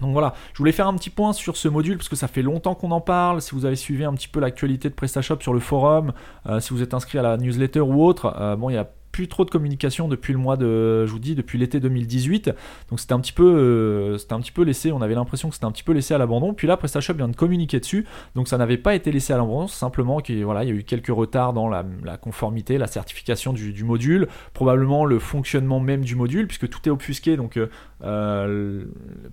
Donc 0.00 0.12
voilà, 0.12 0.34
je 0.54 0.58
voulais 0.58 0.72
faire 0.72 0.86
un 0.86 0.94
petit 0.94 1.10
point 1.10 1.32
sur 1.32 1.56
ce 1.56 1.68
module 1.68 1.98
parce 1.98 2.08
que 2.08 2.16
ça 2.16 2.28
fait 2.28 2.42
longtemps 2.42 2.74
qu'on 2.74 2.90
en 2.90 3.02
parle. 3.02 3.42
Si 3.42 3.54
vous 3.54 3.66
avez 3.66 3.76
suivi 3.76 4.04
un 4.04 4.14
petit 4.14 4.28
peu 4.28 4.40
l'actualité 4.40 4.88
de 4.88 4.94
PrestaShop 4.94 5.40
sur 5.40 5.52
le 5.52 5.60
forum, 5.60 6.12
euh, 6.46 6.60
si 6.60 6.72
vous 6.72 6.82
êtes 6.82 6.94
inscrit 6.94 7.18
à 7.18 7.22
la 7.22 7.36
newsletter 7.36 7.80
ou 7.80 8.02
autre, 8.02 8.34
euh, 8.38 8.56
bon, 8.56 8.70
il 8.70 8.74
y 8.74 8.78
a 8.78 8.88
plus 9.12 9.28
trop 9.28 9.44
de 9.44 9.50
communication 9.50 10.08
depuis 10.08 10.32
le 10.32 10.38
mois 10.38 10.56
de, 10.56 11.06
je 11.06 11.10
vous 11.10 11.18
dis, 11.18 11.34
depuis 11.34 11.58
l'été 11.58 11.80
2018. 11.80 12.50
Donc 12.88 13.00
c'était 13.00 13.12
un 13.12 13.20
petit 13.20 13.32
peu, 13.32 13.44
euh, 13.44 14.18
c'était 14.18 14.34
un 14.34 14.40
petit 14.40 14.52
peu 14.52 14.62
laissé. 14.62 14.92
On 14.92 15.02
avait 15.02 15.14
l'impression 15.14 15.48
que 15.48 15.54
c'était 15.54 15.66
un 15.66 15.72
petit 15.72 15.82
peu 15.82 15.92
laissé 15.92 16.14
à 16.14 16.18
l'abandon. 16.18 16.54
Puis 16.54 16.66
là, 16.66 16.76
PrestaShop 16.76 17.14
vient 17.14 17.28
de 17.28 17.36
communiquer 17.36 17.80
dessus, 17.80 18.06
donc 18.34 18.48
ça 18.48 18.58
n'avait 18.58 18.78
pas 18.78 18.94
été 18.94 19.10
laissé 19.10 19.32
à 19.32 19.36
l'abandon. 19.36 19.66
Simplement 19.66 20.20
qu'il 20.20 20.44
voilà, 20.44 20.64
il 20.64 20.68
y 20.68 20.72
a 20.72 20.74
eu 20.74 20.84
quelques 20.84 21.08
retards 21.08 21.52
dans 21.52 21.68
la, 21.68 21.84
conformité, 22.20 22.78
la 22.78 22.86
certification 22.86 23.52
du, 23.52 23.84
module, 23.84 24.28
probablement 24.54 25.04
le 25.04 25.18
fonctionnement 25.18 25.80
même 25.80 26.04
du 26.04 26.14
module, 26.14 26.46
puisque 26.46 26.68
tout 26.68 26.80
est 26.86 26.90
obfusqué. 26.90 27.36
Donc 27.36 27.56
euh, 27.56 27.68
euh, 28.02 28.84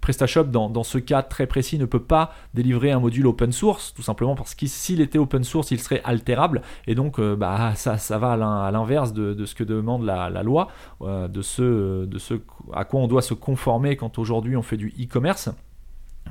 PrestaShop, 0.01 0.45
dans, 0.45 0.69
dans, 0.69 0.83
ce 0.83 0.97
cas 0.97 1.21
très 1.21 1.47
précis, 1.47 1.77
ne 1.77 1.85
peut 1.85 2.03
pas 2.03 2.33
délivrer 2.53 2.91
un 2.91 2.99
module 2.99 3.27
open 3.27 3.51
source, 3.51 3.93
tout 3.93 4.01
simplement 4.01 4.35
parce 4.35 4.55
que 4.55 4.65
s'il 4.65 5.01
était 5.01 5.19
open 5.19 5.43
source, 5.43 5.71
il 5.71 5.79
serait 5.79 6.01
altérable. 6.03 6.61
Et 6.87 6.95
donc, 6.95 7.19
bah, 7.19 7.73
ça, 7.75 7.97
ça 7.97 8.17
va 8.17 8.33
à 8.33 8.71
l'inverse 8.71 9.13
de, 9.13 9.33
de 9.33 9.45
ce 9.45 9.55
que 9.55 9.63
demande 9.77 10.03
la, 10.03 10.29
loi, 10.43 10.67
euh, 11.01 11.27
de, 11.27 11.41
ce, 11.41 12.05
de 12.05 12.17
ce 12.17 12.35
à 12.73 12.85
quoi 12.85 13.01
on 13.01 13.07
doit 13.07 13.21
se 13.21 13.33
conformer 13.33 13.95
quand 13.95 14.19
aujourd'hui 14.19 14.55
on 14.55 14.61
fait 14.61 14.77
du 14.77 14.93
e-commerce. 14.99 15.49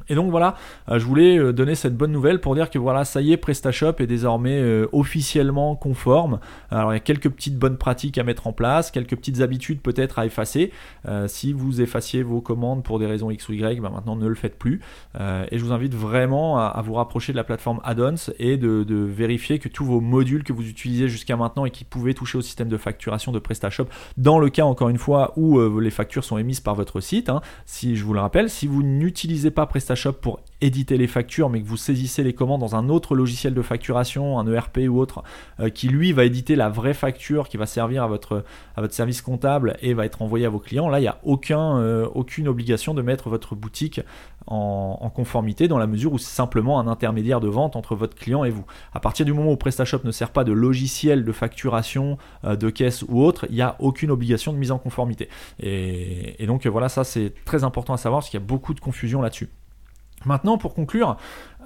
Et 0.09 0.15
donc 0.15 0.31
voilà, 0.31 0.57
euh, 0.89 0.99
je 0.99 1.05
voulais 1.05 1.39
euh, 1.39 1.53
donner 1.53 1.75
cette 1.75 1.97
bonne 1.97 2.13
nouvelle 2.13 2.41
pour 2.41 2.55
dire 2.55 2.71
que 2.71 2.79
voilà, 2.79 3.05
ça 3.05 3.21
y 3.21 3.33
est, 3.33 3.37
PrestaShop 3.37 3.95
est 3.99 4.07
désormais 4.07 4.59
euh, 4.59 4.87
officiellement 4.93 5.77
conforme. 5.77 6.39
Alors 6.71 6.93
il 6.93 6.97
y 6.97 6.99
a 6.99 7.01
quelques 7.01 7.31
petites 7.31 7.59
bonnes 7.59 7.77
pratiques 7.77 8.19
à 8.19 8.25
mettre 8.25 8.47
en 8.47 8.53
place, 8.53 8.91
quelques 8.91 9.17
petites 9.17 9.41
habitudes 9.41 9.81
peut-être 9.81 10.19
à 10.19 10.27
effacer. 10.27 10.73
si 11.27 11.53
vous 11.53 11.81
effaciez 11.81 12.23
vos 12.23 12.41
commandes 12.41 12.83
pour 12.83 12.99
des 12.99 13.07
raisons 13.07 13.31
X 13.31 13.49
ou 13.49 13.53
Y, 13.53 13.81
ben 13.81 13.91
maintenant 13.91 14.17
ne 14.17 14.27
le 14.27 14.35
faites 14.35 14.59
plus. 14.59 14.81
et 15.19 15.59
je 15.59 15.65
vous 15.65 15.73
invite 15.73 15.95
vraiment 15.95 16.59
à, 16.59 16.81
vous 16.85 16.95
rapprocher 16.95 17.33
de 17.33 17.37
la 17.37 17.45
plateforme 17.45 17.81
Addons 17.85 18.15
et 18.39 18.57
de, 18.57 18.85
vérifier 18.95 19.59
que 19.59 19.69
tous 19.69 19.85
vos 19.85 20.01
modules 20.01 20.45
que 20.45 20.53
vous 20.53 20.69
utilisez 20.69 21.09
jusqu'à 21.09 21.37
maintenant 21.37 21.65
et 21.65 21.71
qui 21.71 21.85
pouvaient 21.85 22.15
toucher 22.15 22.39
au 22.39 22.43
système 22.43 22.69
de 22.69 22.77
facturation 22.77 23.33
de 23.33 23.39
PrestaShop, 23.39 23.87
dans 24.17 24.39
le 24.39 24.49
cas 24.51 24.65
encore 24.65 24.89
une 24.89 24.99
fois 24.99 25.33
où 25.37 25.61
les 25.79 25.91
factures 25.91 26.25
sont 26.25 26.39
émises 26.39 26.61
par 26.61 26.75
votre 26.75 27.01
site, 27.01 27.29
hein, 27.29 27.41
si 27.65 27.97
je 27.97 28.05
vous 28.05 28.13
le 28.13 28.21
rappelle, 28.21 28.51
si 28.51 28.67
vous 28.67 28.83
n'utilisez 28.83 29.51
pas 29.51 29.67
PrestaShop, 29.67 29.86
PrestaShop 29.87 30.15
pour 30.15 30.41
éditer 30.61 30.99
les 30.99 31.07
factures, 31.07 31.49
mais 31.49 31.63
que 31.63 31.67
vous 31.67 31.77
saisissez 31.77 32.25
les 32.25 32.33
commandes 32.33 32.61
dans 32.61 32.75
un 32.75 32.89
autre 32.89 33.15
logiciel 33.15 33.55
de 33.55 33.63
facturation, 33.63 34.39
un 34.39 34.53
ERP 34.53 34.79
ou 34.89 34.99
autre, 34.99 35.23
euh, 35.61 35.69
qui 35.69 35.89
lui 35.89 36.13
va 36.13 36.25
éditer 36.25 36.57
la 36.57 36.69
vraie 36.69 36.95
facture 36.95 37.49
qui 37.49 37.57
va 37.57 37.67
servir 37.67 38.03
à 38.03 38.09
votre, 38.09 38.45
à 38.75 38.81
votre 38.81 38.95
service 38.95 39.23
comptable 39.23 39.77
et 39.83 39.95
va 39.95 40.05
être 40.05 40.23
envoyée 40.23 40.45
à 40.45 40.49
vos 40.49 40.59
clients, 40.59 40.89
là, 40.89 40.99
il 40.99 41.03
n'y 41.03 41.09
a 41.09 41.21
aucun, 41.23 41.79
euh, 41.79 42.09
aucune 42.15 42.49
obligation 42.49 42.95
de 42.95 43.03
mettre 43.03 43.29
votre 43.29 43.55
boutique 43.55 44.01
en, 44.49 45.11
conformité 45.15 45.69
dans 45.69 45.79
la 45.79 45.87
mesure 45.87 46.13
où 46.13 46.19
c'est 46.19 46.35
simplement 46.35 46.79
un 46.81 46.89
intermédiaire 46.89 47.41
de 47.41 47.49
vente 47.49 47.77
entre 47.77 47.95
votre 47.95 48.17
client 48.17 48.45
et 48.45 48.51
vous. 48.51 48.65
À 48.93 49.01
partir 49.01 49.25
du 49.25 49.33
moment 49.33 49.53
où 49.53 49.57
PrestaShop 49.57 50.01
ne 50.05 50.11
sert 50.11 50.31
pas 50.31 50.45
de 50.45 50.53
logiciel 50.53 51.25
de 51.25 51.33
facturation, 51.33 52.19
euh, 52.45 52.57
de 52.57 52.71
caisse 52.71 53.05
ou 53.09 53.23
autre, 53.23 53.47
il 53.49 53.55
n'y 53.55 53.63
a 53.63 53.77
aucune 53.79 54.11
obligation 54.11 54.53
de 54.53 54.59
mise 54.59 54.73
en 54.73 54.79
conformité. 54.79 55.29
Et, 55.61 56.43
et 56.43 56.47
donc 56.47 56.67
voilà, 56.67 56.89
ça 56.89 57.05
c'est 57.05 57.33
très 57.45 57.63
important 57.63 57.95
à 57.95 57.99
savoir 57.99 58.21
parce 58.21 58.31
qu'il 58.31 58.41
y 58.41 58.43
a 58.43 58.47
beaucoup 58.47 58.75
de 58.75 58.81
confusion 58.81 59.23
là-dessus. 59.23 59.49
Maintenant, 60.27 60.59
pour 60.59 60.75
conclure, 60.75 61.17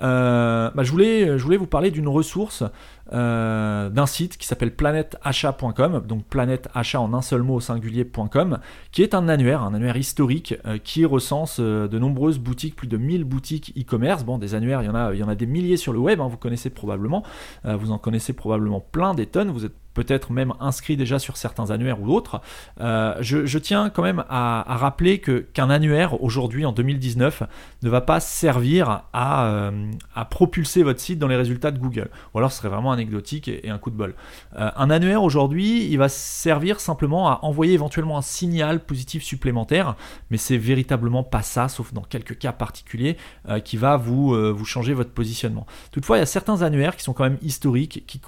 euh, 0.02 0.70
bah, 0.74 0.82
je, 0.82 0.92
voulais, 0.92 1.56
vous 1.56 1.66
parler 1.66 1.90
d'une 1.90 2.08
ressource 2.08 2.64
euh, 3.12 3.88
d'un 3.90 4.06
site 4.06 4.38
qui 4.38 4.46
s'appelle 4.46 4.74
planetachat.com, 4.74 6.04
donc 6.06 6.24
planetachat 6.24 7.00
en 7.00 7.12
un 7.12 7.22
seul 7.22 7.42
mot 7.42 7.56
au 7.56 7.60
singulier.com, 7.60 8.58
qui 8.92 9.02
est 9.02 9.14
un 9.14 9.28
annuaire, 9.28 9.62
un 9.62 9.74
annuaire 9.74 9.96
historique 9.96 10.54
euh, 10.66 10.78
qui 10.78 11.04
recense 11.04 11.60
de 11.60 11.98
nombreuses 11.98 12.38
boutiques, 12.38 12.76
plus 12.76 12.88
de 12.88 12.96
1000 12.96 13.24
boutiques 13.24 13.72
e-commerce. 13.78 14.24
Bon, 14.24 14.38
des 14.38 14.54
annuaires, 14.54 14.82
il 14.82 14.86
y 14.86 15.22
en 15.22 15.28
a, 15.28 15.34
des 15.34 15.46
milliers 15.46 15.76
sur 15.76 15.92
le 15.92 15.98
web, 15.98 16.20
hein, 16.20 16.28
vous 16.28 16.36
connaissez 16.36 16.70
probablement, 16.70 17.24
vous 17.64 17.90
en 17.90 17.98
connaissez 17.98 18.32
probablement 18.32 18.80
plein 18.80 19.14
des 19.14 19.26
tonnes, 19.26 19.50
vous 19.50 19.64
êtes 19.64 19.74
peut-être 19.94 20.32
même 20.32 20.52
inscrit 20.60 20.96
déjà 20.96 21.18
sur 21.18 21.36
certains 21.36 21.70
annuaires 21.70 22.00
ou 22.00 22.06
d'autres. 22.06 22.40
Je, 22.78 23.58
tiens 23.58 23.90
quand 23.90 24.02
même 24.02 24.24
à, 24.28 24.64
rappeler 24.76 25.20
qu'un 25.20 25.70
annuaire 25.70 26.22
aujourd'hui 26.22 26.64
en 26.64 26.72
2019 26.72 27.42
ne 27.82 27.90
va 27.90 28.00
pas 28.00 28.20
servir 28.20 29.02
à, 29.12 29.70
à, 30.14 30.24
propulser 30.24 30.82
votre 30.82 31.00
site 31.00 31.18
dans 31.18 31.28
les 31.28 31.36
résultats 31.36 31.70
de 31.70 31.78
Google. 31.78 32.10
Ou 32.34 32.38
alors 32.38 32.52
ce 32.52 32.58
serait 32.58 32.68
vraiment 32.68 32.92
anecdotique 32.92 33.48
et, 33.48 33.68
un 33.68 33.78
coup 33.78 33.90
de 33.90 33.96
bol. 33.96 34.14
Euh, 34.58 34.70
un 34.76 34.90
annuaire 34.90 35.22
aujourd'hui, 35.22 35.86
il 35.90 35.98
va 35.98 36.08
servir 36.08 36.80
simplement 36.80 37.28
à 37.28 37.40
envoyer 37.42 37.74
éventuellement 37.74 38.18
un 38.18 38.22
signal 38.22 38.80
positif 38.80 39.22
supplémentaire, 39.22 39.96
mais 40.30 40.36
c'est 40.36 40.58
véritablement 40.58 41.22
pas 41.22 41.42
ça, 41.42 41.68
sauf 41.68 41.92
dans 41.92 42.02
quelques 42.02 42.38
cas 42.38 42.52
particuliers, 42.52 43.16
qui 43.64 43.76
va 43.76 43.96
vous, 43.96 44.34
changer 44.64 44.92
votre 44.92 45.10
positionnement. 45.10 45.66
Toutefois, 45.90 46.16
il 46.16 46.20
y 46.20 46.22
a 46.22 46.26
certains 46.26 46.62
annuaires 46.62 46.96
qui 46.96 47.02
sont 47.02 47.12
quand 47.12 47.24
même 47.24 47.38
historiques, 47.42 48.04
qui, 48.06 48.20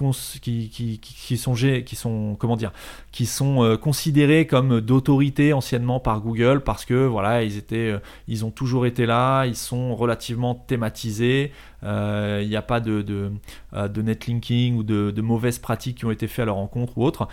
sont 1.37 1.55
qui 1.55 1.97
sont 1.97 2.37
comment 2.39 2.57
dire, 2.57 2.73
qui 3.11 3.27
sont 3.27 3.63
euh, 3.63 3.77
considérés 3.77 4.47
comme 4.47 4.81
d'autorité 4.81 5.53
anciennement 5.53 6.01
par 6.01 6.21
Google 6.21 6.63
parce 6.63 6.85
que 6.85 7.07
voilà, 7.07 7.43
ils 7.43 7.57
étaient, 7.57 7.91
euh, 7.93 7.99
ils 8.29 8.45
ont 8.45 8.51
toujours 8.51 8.87
été 8.87 9.07
là, 9.07 9.45
ils 9.47 9.57
sont 9.57 9.95
relativement 9.95 10.55
thématisés. 10.55 11.52
Euh, 11.85 12.41
il 12.43 12.49
n'y 12.49 12.57
a 12.57 12.63
pas 12.63 12.81
de, 12.81 13.03
de, 13.03 14.03
netlinking 14.03 14.77
ou 14.77 14.83
de, 14.83 15.21
mauvaises 15.21 15.59
pratiques 15.59 15.99
qui 15.99 16.05
ont 16.05 16.11
été 16.11 16.27
faites 16.27 16.43
à 16.43 16.47
leur 16.47 16.57
rencontre 16.57 16.99
ou 16.99 17.05
autre. 17.05 17.29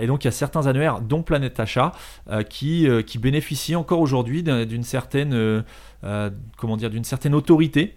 et 0.00 0.06
donc 0.06 0.24
il 0.24 0.26
y 0.26 0.28
a 0.28 0.32
certains 0.32 0.66
annuaires, 0.66 1.00
dont 1.00 1.22
Planète 1.22 1.58
Achat, 1.60 1.92
qui, 2.48 2.86
qui 3.06 3.18
bénéficient 3.18 3.76
encore 3.76 4.00
aujourd'hui 4.00 4.42
d'une 4.42 4.82
certaine, 4.82 5.64
comment 6.56 6.76
d'une 6.76 7.04
certaine 7.04 7.34
autorité 7.34 7.96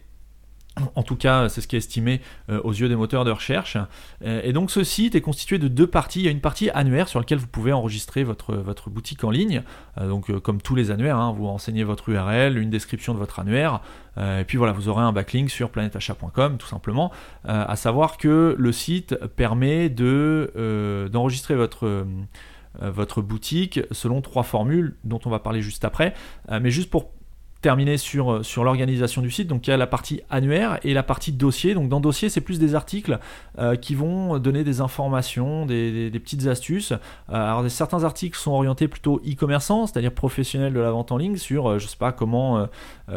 en 0.96 1.04
tout 1.04 1.16
cas, 1.16 1.48
c'est 1.50 1.62
ce 1.62 1.68
qui 1.68 1.76
est 1.76 1.80
estimé 1.80 2.22
euh, 2.50 2.60
aux 2.64 2.74
yeux 2.74 2.90
des 2.90 2.96
moteurs 2.96 3.26
de 3.26 3.32
recherche. 3.32 3.78
Euh, 4.26 4.42
et 4.44 4.54
donc 4.54 4.72
ce 4.72 4.84
site 4.84 5.16
est 5.16 5.22
constitué 5.22 5.58
de 5.58 5.68
deux 5.68 5.88
parties. 5.88 6.20
Il 6.20 6.26
y 6.26 6.28
a 6.28 6.32
une 6.32 6.42
partie 6.42 6.70
annuaire 6.72 7.08
sur 7.08 7.20
laquelle 7.20 7.38
vous 7.38 7.48
pouvez 7.48 7.72
enregistrer 7.72 8.24
votre, 8.24 8.56
votre 8.56 8.90
boutique 8.90 9.24
en 9.24 9.32
ligne. 9.32 9.64
Euh, 9.98 10.10
donc 10.10 10.38
comme 10.42 10.62
tous 10.62 10.76
les 10.76 10.92
annuaires, 10.92 11.18
hein, 11.18 11.34
vous 11.36 11.48
renseignez 11.48 11.84
votre 11.84 12.10
URL, 12.10 12.58
une 12.58 12.70
description 12.70 13.14
de 13.14 13.20
votre 13.20 13.40
annuaire. 13.40 13.82
et 14.18 14.44
puis 14.46 14.58
voilà, 14.58 14.74
vous 14.74 14.90
aurez 14.90 15.04
un 15.04 15.12
backlink 15.12 15.50
sur 15.50 15.70
planetachat.com 15.70 16.58
tout 16.58 16.68
simplement. 16.68 17.12
à 17.46 17.76
savoir 17.76 18.18
que 18.18 18.56
le 18.58 18.72
site 18.72 19.16
permet 19.36 19.90
de, 19.90 21.10
d'enregistrer 21.12 21.56
votre 21.56 22.06
votre 22.82 23.22
boutique 23.22 23.80
selon 23.92 24.22
trois 24.22 24.44
formules 24.44 24.98
dont 25.04 25.20
on 25.26 25.30
va 25.30 25.40
parler 25.40 25.62
juste 25.62 25.86
après. 25.86 26.14
mais 26.50 26.72
juste 26.72 26.90
pour 26.90 27.15
terminé 27.66 27.98
sur, 27.98 28.32
euh, 28.32 28.44
sur 28.44 28.64
l'organisation 28.64 29.24
du 29.24 29.32
site. 29.32 29.48
Donc 29.48 29.66
il 29.66 29.72
y 29.72 29.74
a 29.74 29.78
la 29.78 29.88
partie 29.88 30.22
annuaire 30.30 30.78
et 30.84 30.94
la 30.94 31.02
partie 31.02 31.32
dossier. 31.32 31.74
Donc 31.74 31.90
dans 31.90 32.00
dossier, 32.00 32.30
c'est 32.30 32.40
plus 32.40 32.60
des 32.60 32.76
articles 32.76 33.18
euh, 33.58 33.76
qui 33.76 33.96
vont 33.96 34.38
donner 34.38 34.64
des 34.64 34.82
informations, 34.82 35.66
des, 35.66 36.12
petites 36.24 36.46
astuces. 36.46 36.92
Euh, 36.92 36.98
alors 37.30 37.68
certains 37.72 38.04
articles 38.04 38.38
sont 38.38 38.52
orientés 38.52 38.88
plutôt 38.88 39.20
e-commerçants, 39.26 39.88
c'est-à-dire 39.88 40.12
professionnels 40.12 40.74
de 40.74 40.80
la 40.80 40.92
vente 40.92 41.12
en 41.12 41.18
ligne 41.18 41.38
sur, 41.38 41.80
je 41.80 41.88
sais 41.88 41.98
pas, 41.98 42.12
comment, 42.12 42.68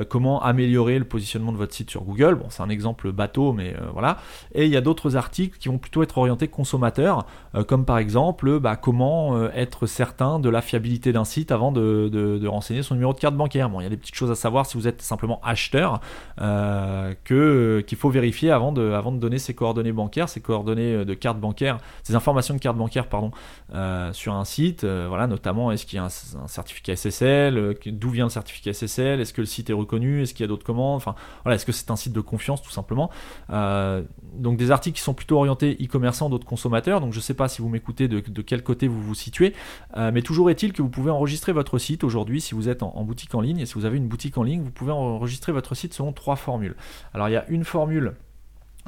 comment 0.08 0.42
améliorer 0.42 0.98
le 0.98 1.04
positionnement 1.04 1.52
de 1.52 1.58
votre 1.58 1.74
site 1.74 1.90
sur 1.90 2.04
Google. 2.04 2.36
Bon, 2.36 2.46
c'est 2.48 2.62
un 2.62 2.70
exemple 2.70 3.12
bateau, 3.12 3.52
mais 3.52 3.74
voilà. 3.92 4.16
Et 4.54 4.64
il 4.64 4.70
y 4.70 4.76
a 4.78 4.80
d'autres 4.80 5.16
articles 5.16 5.58
qui 5.58 5.68
vont 5.68 5.78
plutôt 5.78 6.02
être 6.02 6.16
orientés 6.16 6.48
consommateurs, 6.48 7.26
comme 7.66 7.84
par 7.84 7.98
exemple, 7.98 8.58
bah, 8.60 8.76
comment 8.76 9.48
être 9.50 9.86
certain 9.86 10.38
de 10.38 10.48
la 10.48 10.62
fiabilité 10.62 11.12
d'un 11.12 11.24
site 11.24 11.52
avant 11.52 11.70
de, 11.70 12.08
de, 12.10 12.38
de 12.38 12.48
renseigner 12.48 12.82
son 12.82 12.94
numéro 12.94 13.12
de 13.12 13.18
carte 13.18 13.36
bancaire. 13.36 13.68
Bon, 13.68 13.80
il 13.80 13.84
y 13.84 13.86
a 13.86 13.90
des 13.90 13.96
petites 13.96 14.14
choses 14.14 14.30
à 14.30 14.37
savoir 14.38 14.66
si 14.66 14.76
vous 14.76 14.88
êtes 14.88 15.02
simplement 15.02 15.40
acheteur, 15.44 16.00
euh, 16.40 17.14
que, 17.24 17.84
qu'il 17.86 17.98
faut 17.98 18.10
vérifier 18.10 18.50
avant 18.50 18.72
de, 18.72 18.92
avant 18.92 19.12
de 19.12 19.18
donner 19.18 19.38
ses 19.38 19.54
coordonnées 19.54 19.92
bancaires, 19.92 20.28
ses 20.28 20.40
coordonnées 20.40 21.04
de 21.04 21.14
carte 21.14 21.38
bancaire, 21.38 21.78
ses 22.02 22.14
informations 22.14 22.54
de 22.54 22.60
carte 22.60 22.76
bancaire 22.76 23.08
pardon, 23.08 23.30
euh, 23.74 24.12
sur 24.12 24.34
un 24.34 24.44
site. 24.44 24.84
Euh, 24.84 25.06
voilà, 25.08 25.26
notamment 25.26 25.72
est-ce 25.72 25.86
qu'il 25.86 25.96
y 25.96 26.00
a 26.00 26.04
un, 26.04 26.48
certificat 26.48 26.96
SSL, 26.96 27.76
d'où 27.86 28.10
vient 28.10 28.24
le 28.24 28.30
certificat 28.30 28.72
SSL, 28.72 29.20
est-ce 29.20 29.32
que 29.32 29.40
le 29.40 29.46
site 29.46 29.70
est 29.70 29.74
reconnu, 29.74 30.22
est-ce 30.22 30.34
qu'il 30.34 30.44
y 30.44 30.44
a 30.44 30.48
d'autres 30.48 30.64
commandes, 30.64 30.96
enfin 30.96 31.14
voilà, 31.44 31.56
est-ce 31.56 31.66
que 31.66 31.72
c'est 31.72 31.90
un 31.90 31.96
site 31.96 32.12
de 32.12 32.20
confiance 32.20 32.62
tout 32.62 32.70
simplement. 32.70 33.10
donc 33.48 34.56
des 34.56 34.70
articles 34.70 34.96
qui 34.96 35.02
sont 35.02 35.14
plutôt 35.14 35.36
orientés 35.36 35.76
e-commerçants, 35.82 36.30
d'autres 36.30 36.46
consommateurs. 36.46 37.00
Donc 37.00 37.12
je 37.12 37.18
ne 37.18 37.22
sais 37.22 37.34
pas 37.34 37.48
si 37.48 37.62
vous 37.62 37.68
m'écoutez 37.68 38.08
de, 38.08 38.20
de, 38.20 38.42
quel 38.42 38.62
côté 38.62 38.88
vous 38.88 39.02
vous 39.02 39.14
situez, 39.14 39.54
mais 39.96 40.22
toujours 40.22 40.50
est-il 40.50 40.72
que 40.72 40.82
vous 40.82 40.88
pouvez 40.88 41.10
enregistrer 41.10 41.52
votre 41.52 41.78
site 41.78 42.04
aujourd'hui 42.04 42.40
si 42.40 42.54
vous 42.54 42.68
êtes 42.68 42.82
en 42.82 43.02
boutique 43.04 43.34
en 43.34 43.40
ligne 43.40 43.60
et 43.60 43.66
si 43.66 43.74
vous 43.74 43.84
avez 43.84 43.96
une 43.96 44.08
boutique 44.08 44.17
en 44.36 44.42
ligne, 44.42 44.62
vous 44.62 44.70
pouvez 44.70 44.92
enregistrer 44.92 45.52
votre 45.52 45.74
site 45.74 45.94
selon 45.94 46.12
trois 46.12 46.36
formules. 46.36 46.76
Alors 47.14 47.28
il 47.28 47.32
y 47.32 47.36
a 47.36 47.46
une 47.48 47.64
formule 47.64 48.14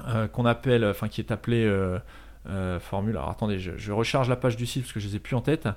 euh, 0.08 0.28
qu'on 0.28 0.46
appelle, 0.46 0.84
enfin 0.84 1.08
qui 1.08 1.20
est 1.20 1.30
appelée 1.30 1.64
euh, 1.64 1.98
euh, 2.48 2.80
formule. 2.80 3.16
Alors 3.16 3.30
attendez, 3.30 3.58
je, 3.58 3.92
recharge 3.92 4.28
la 4.28 4.36
page 4.36 4.56
du 4.56 4.66
site 4.66 4.82
parce 4.82 4.92
que 4.92 5.00
je 5.00 5.08
les 5.08 5.16
ai 5.16 5.18
plus 5.18 5.36
en 5.36 5.40
tête. 5.42 5.68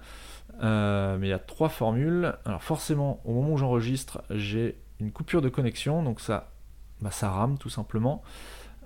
mais 0.61 1.27
il 1.27 1.29
y 1.29 1.33
a 1.33 1.39
trois 1.39 1.69
formules. 1.69 2.33
Alors 2.45 2.63
forcément, 2.63 3.21
au 3.25 3.33
moment 3.33 3.53
où 3.53 3.57
j'enregistre, 3.57 4.23
j'ai 4.29 4.77
une 4.99 5.11
coupure 5.11 5.41
de 5.41 5.49
connexion, 5.49 6.03
donc 6.03 6.21
ça, 6.21 6.51
bah, 7.01 7.11
ça 7.11 7.29
rame 7.29 7.57
tout 7.57 7.69
simplement. 7.69 8.23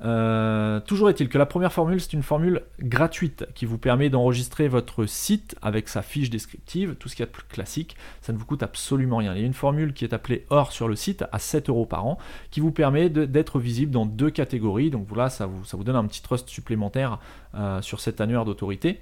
Euh, 0.04 0.80
toujours 0.82 1.10
est-il 1.10 1.30
que 1.30 1.38
la 1.38 1.46
première 1.46 1.74
formule, 1.74 2.00
c'est 2.00 2.14
une 2.14 2.24
formule 2.24 2.64
gratuite 2.80 3.48
qui 3.56 3.66
vous 3.66 3.78
permet 3.78 4.10
d'enregistrer 4.10 4.68
votre 4.68 5.06
site 5.06 5.56
avec 5.62 5.90
sa 5.90 6.02
fiche 6.02 6.30
descriptive, 6.30 6.96
tout 6.96 7.10
ce 7.10 7.16
qui 7.16 7.24
est 7.24 7.28
plus 7.28 7.44
classique. 7.44 7.98
Ça 8.22 8.34
ne 8.34 8.38
vous 8.38 8.46
coûte 8.46 8.64
absolument 8.64 9.18
rien. 9.18 9.34
Il 9.34 9.42
y 9.42 9.44
a 9.44 9.48
une 9.48 9.54
formule 9.54 9.94
qui 9.94 10.06
est 10.06 10.14
appelée 10.14 10.46
Or 10.50 10.72
sur 10.72 10.88
le 10.88 10.96
site 10.96 11.26
à 11.32 11.40
7 11.40 11.70
euros 11.70 11.86
par 11.86 12.06
an 12.06 12.18
qui 12.52 12.60
vous 12.60 12.72
permet 12.72 13.10
d'être 13.10 13.60
visible 13.60 13.92
dans 13.92 14.06
deux 14.06 14.30
catégories. 14.30 14.92
Donc 14.92 15.08
voilà, 15.08 15.30
ça 15.30 15.46
vous, 15.46 15.66
ça 15.66 15.78
vous 15.78 15.84
donne 15.84 15.96
un 15.96 16.06
petit 16.06 16.22
trust 16.22 16.48
supplémentaire 16.50 17.20
euh, 17.56 17.82
sur 17.82 18.00
cet 18.00 18.22
annuaire 18.22 18.46
d'autorité. 18.46 19.02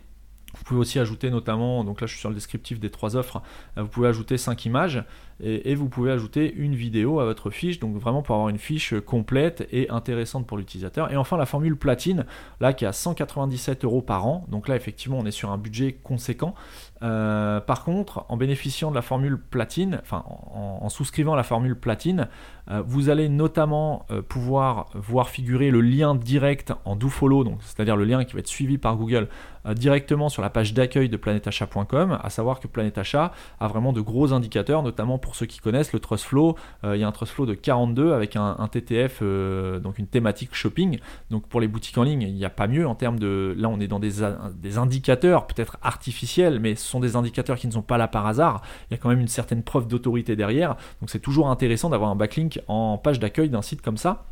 Vous 0.57 0.63
pouvez 0.63 0.79
aussi 0.79 0.99
ajouter 0.99 1.29
notamment, 1.29 1.83
donc 1.83 2.01
là 2.01 2.07
je 2.07 2.13
suis 2.13 2.19
sur 2.19 2.29
le 2.29 2.35
descriptif 2.35 2.79
des 2.79 2.89
trois 2.89 3.15
offres, 3.15 3.41
euh, 3.77 3.83
vous 3.83 3.89
pouvez 3.89 4.07
ajouter 4.07 4.37
5 4.37 4.65
images 4.65 5.03
et, 5.43 5.75
vous 5.75 5.89
pouvez 5.89 6.11
ajouter 6.11 6.53
une 6.53 6.75
vidéo 6.75 7.19
à 7.19 7.25
votre 7.25 7.49
fiche, 7.49 7.79
donc 7.79 7.97
vraiment 7.97 8.21
pour 8.21 8.35
avoir 8.35 8.49
une 8.49 8.57
fiche 8.57 8.93
complète 9.01 9.67
et 9.71 9.89
intéressante 9.89 10.47
pour 10.47 10.57
l'utilisateur. 10.57 11.11
Et 11.11 11.17
enfin 11.17 11.35
la 11.35 11.45
formule 11.45 11.75
platine, 11.75 12.25
là 12.61 12.71
qui 12.71 12.85
est 12.85 12.87
à 12.87 12.93
197 12.93 13.83
euros 13.83 14.01
par 14.01 14.25
an, 14.25 14.45
donc 14.47 14.67
là 14.67 14.75
effectivement 14.75 15.17
on 15.19 15.25
est 15.25 15.31
sur 15.31 15.51
un 15.51 15.57
budget 15.57 15.99
conséquent. 16.03 16.55
Euh, 17.03 17.59
par 17.59 17.83
contre, 17.83 18.25
en 18.29 18.37
bénéficiant 18.37 18.89
de 18.89 18.95
la 18.95 19.01
formule 19.01 19.37
platine, 19.37 19.99
enfin 20.01 20.23
en, 20.25 20.87
souscrivant 20.89 21.35
la 21.35 21.43
formule 21.43 21.75
platine, 21.75 22.29
euh, 22.71 22.81
vous 22.85 23.09
allez 23.09 23.27
notamment 23.27 24.05
euh, 24.11 24.21
pouvoir 24.21 24.87
voir 24.93 25.29
figurer 25.29 25.69
le 25.71 25.81
lien 25.81 26.15
direct 26.15 26.73
en 26.85 26.95
dofollow, 26.95 27.43
donc 27.43 27.59
c'est-à-dire 27.61 27.97
le 27.97 28.05
lien 28.05 28.23
qui 28.23 28.33
va 28.33 28.39
être 28.39 28.47
suivi 28.47 28.77
par 28.77 28.95
Google 28.95 29.27
directement 29.73 30.29
sur 30.29 30.43
la 30.43 30.51
page 30.51 30.75
d'accueil 30.75 31.09
de 31.09 31.17
planetachat.com, 31.17 32.19
à 32.21 32.29
savoir 32.29 32.59
que 32.59 32.67
Planète 32.67 32.99
Achat 32.99 33.31
a 33.59 33.67
vraiment 33.67 33.93
de 33.93 34.01
gros 34.01 34.31
indicateurs, 34.31 34.83
notamment 34.83 35.17
pour 35.25 35.35
ceux 35.35 35.47
qui 35.47 35.59
connaissent 35.59 35.91
le 35.91 35.99
Trust 35.99 36.25
Flow, 36.25 36.55
euh, 36.83 36.95
il 36.95 37.01
y 37.01 37.03
a 37.03 37.07
un 37.07 37.11
Trust 37.11 37.33
Flow 37.33 37.47
de 37.47 37.55
42 37.55 38.13
avec 38.13 38.35
un, 38.35 38.67
TTF, 38.71 39.19
euh, 39.23 39.79
donc 39.79 39.97
une 39.97 40.05
thématique 40.05 40.53
shopping. 40.53 40.99
Donc 41.31 41.47
pour 41.47 41.59
les 41.59 41.67
boutiques 41.67 41.97
en 41.97 42.03
ligne, 42.03 42.21
il 42.21 42.35
n'y 42.35 42.45
a 42.45 42.51
pas 42.51 42.67
mieux 42.67 42.87
en 42.87 42.93
termes 42.93 43.17
de. 43.17 43.55
Là, 43.57 43.69
on 43.69 43.79
est 43.79 43.87
dans 43.87 43.99
des, 43.99 44.23
des 44.55 44.77
indicateurs 44.77 45.47
peut-être 45.47 45.77
artificiels, 45.81 46.59
mais 46.59 46.75
ce 46.75 46.85
sont 46.87 46.99
des 46.99 47.15
indicateurs 47.15 47.57
qui 47.57 47.65
ne 47.65 47.71
sont 47.71 47.81
pas 47.81 47.97
là 47.97 48.07
par 48.07 48.27
hasard. 48.27 48.61
Il 48.89 48.93
y 48.93 48.95
a 48.95 48.97
quand 48.97 49.09
même 49.09 49.19
une 49.19 49.27
certaine 49.27 49.63
preuve 49.63 49.87
d'autorité 49.87 50.35
derrière. 50.35 50.75
Donc 51.01 51.09
c'est 51.09 51.19
toujours 51.19 51.49
intéressant 51.49 51.89
d'avoir 51.89 52.11
un 52.11 52.15
backlink 52.15 52.59
en 52.67 52.99
page 52.99 53.19
d'accueil 53.19 53.49
d'un 53.49 53.63
site 53.63 53.81
comme 53.81 53.97
ça. 53.97 54.27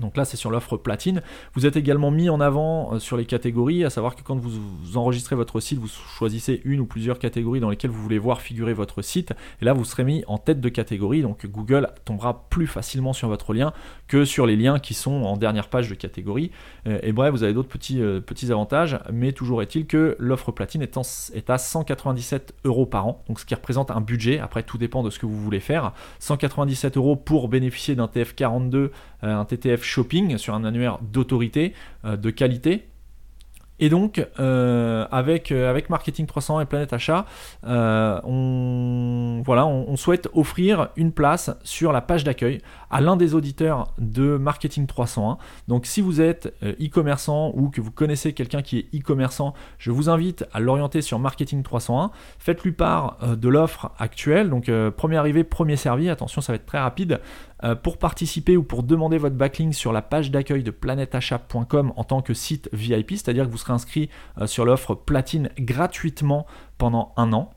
Donc 0.00 0.16
là, 0.16 0.24
c'est 0.24 0.36
sur 0.36 0.50
l'offre 0.50 0.76
platine. 0.76 1.22
Vous 1.54 1.66
êtes 1.66 1.76
également 1.76 2.10
mis 2.10 2.30
en 2.30 2.40
avant 2.40 2.94
euh, 2.94 2.98
sur 2.98 3.16
les 3.16 3.26
catégories, 3.26 3.84
à 3.84 3.90
savoir 3.90 4.16
que 4.16 4.22
quand 4.22 4.36
vous, 4.36 4.96
enregistrez 4.96 5.36
votre 5.36 5.60
site, 5.60 5.78
vous 5.78 5.88
choisissez 5.88 6.62
une 6.64 6.80
ou 6.80 6.86
plusieurs 6.86 7.18
catégories 7.18 7.60
dans 7.60 7.68
lesquelles 7.68 7.90
vous 7.90 8.02
voulez 8.02 8.18
voir 8.18 8.40
figurer 8.40 8.72
votre 8.72 9.02
site. 9.02 9.32
Et 9.60 9.64
là, 9.64 9.74
vous 9.74 9.84
serez 9.84 10.04
mis 10.04 10.24
en 10.26 10.38
tête 10.38 10.60
de 10.60 10.68
catégorie. 10.70 11.20
Donc 11.20 11.46
Google 11.46 11.90
tombera 12.04 12.48
plus 12.48 12.66
facilement 12.66 13.12
sur 13.12 13.28
votre 13.28 13.52
lien 13.52 13.72
que 14.08 14.24
sur 14.24 14.46
les 14.46 14.56
liens 14.56 14.78
qui 14.78 14.94
sont 14.94 15.24
en 15.24 15.36
dernière 15.36 15.68
page 15.68 15.90
de 15.90 15.94
catégorie. 15.94 16.50
Euh, 16.86 16.98
et 17.02 17.12
bref, 17.12 17.30
vous 17.32 17.42
avez 17.42 17.52
d'autres 17.52 17.68
petits, 17.68 18.00
euh, 18.00 18.20
petits 18.20 18.50
avantages. 18.50 18.98
Mais 19.12 19.32
toujours 19.32 19.60
est-il 19.60 19.86
que 19.86 20.16
l'offre 20.18 20.52
platine 20.52 20.80
est, 20.82 20.98
est 21.34 21.50
à 21.50 21.58
197 21.58 22.54
euros 22.64 22.86
par 22.86 23.06
an. 23.06 23.22
Donc 23.28 23.40
ce 23.40 23.44
qui 23.44 23.54
représente 23.54 23.90
un 23.90 24.00
budget. 24.00 24.38
Après, 24.38 24.62
tout 24.62 24.78
dépend 24.78 25.02
de 25.02 25.10
ce 25.10 25.18
que 25.18 25.26
vous 25.26 25.38
voulez 25.38 25.60
faire. 25.60 25.92
197 26.20 26.96
euros 26.96 27.16
pour 27.16 27.48
bénéficier 27.48 27.94
d'un 27.94 28.06
TF42, 28.06 28.90
un 29.22 29.44
TTF 29.44 29.82
shopping 29.82 30.38
sur 30.38 30.54
un 30.54 30.64
annuaire 30.64 30.98
d'autorité, 31.00 31.74
euh, 32.04 32.16
de 32.16 32.30
qualité. 32.30 32.86
Et 33.78 33.88
donc, 33.88 34.24
euh, 34.38 35.06
avec, 35.10 35.50
euh, 35.50 35.68
avec 35.68 35.90
Marketing 35.90 36.24
300 36.26 36.60
et 36.60 36.66
Planète 36.66 36.92
Achat, 36.92 37.26
voilà, 37.64 38.22
on, 39.66 39.96
souhaite 39.96 40.28
offrir 40.34 40.90
une 40.96 41.10
place 41.10 41.50
sur 41.64 41.90
la 41.90 42.00
page 42.00 42.22
d'accueil 42.22 42.60
à 42.90 43.00
l'un 43.00 43.16
des 43.16 43.34
auditeurs 43.34 43.92
de 43.98 44.36
Marketing 44.36 44.86
301. 44.86 45.38
Donc, 45.66 45.86
si 45.86 46.00
vous 46.00 46.20
êtes 46.20 46.54
e-commerçant 46.62 47.50
ou 47.56 47.70
que 47.70 47.80
vous 47.80 47.90
connaissez 47.90 48.34
quelqu'un 48.34 48.62
qui 48.62 48.78
est 48.78 48.96
e-commerçant, 48.96 49.52
je 49.78 49.90
vous 49.90 50.08
invite 50.08 50.44
à 50.52 50.60
l'orienter 50.60 51.02
sur 51.02 51.18
Marketing 51.18 51.64
301. 51.64 52.12
Faites-lui 52.38 52.72
part 52.72 53.18
de 53.36 53.48
l'offre 53.48 53.90
actuelle. 53.98 54.48
Donc, 54.48 54.70
premier 54.96 55.16
arrivé, 55.16 55.42
premier 55.42 55.76
servi. 55.76 56.08
Attention, 56.08 56.40
ça 56.40 56.52
va 56.52 56.56
être 56.56 56.66
très 56.66 56.78
rapide. 56.80 57.20
Euh, 57.64 57.74
pour 57.76 57.98
participer 57.98 58.56
ou 58.56 58.64
pour 58.64 58.82
demander 58.82 59.18
votre 59.18 59.36
backlink 59.36 59.72
sur 59.72 59.92
la 59.92 60.02
page 60.02 60.32
d'accueil 60.32 60.64
de 60.64 60.72
planetachat.com 60.72 61.92
en 61.94 62.04
tant 62.04 62.20
que 62.20 62.34
site 62.34 62.68
VIP, 62.72 63.12
c'est-à-dire 63.12 63.46
que 63.46 63.50
vous 63.50 63.58
serez 63.58 63.72
inscrit 63.72 64.10
euh, 64.38 64.46
sur 64.48 64.64
l'offre 64.64 64.94
platine 64.94 65.48
gratuitement 65.58 66.46
pendant 66.78 67.12
un 67.16 67.32
an 67.32 67.50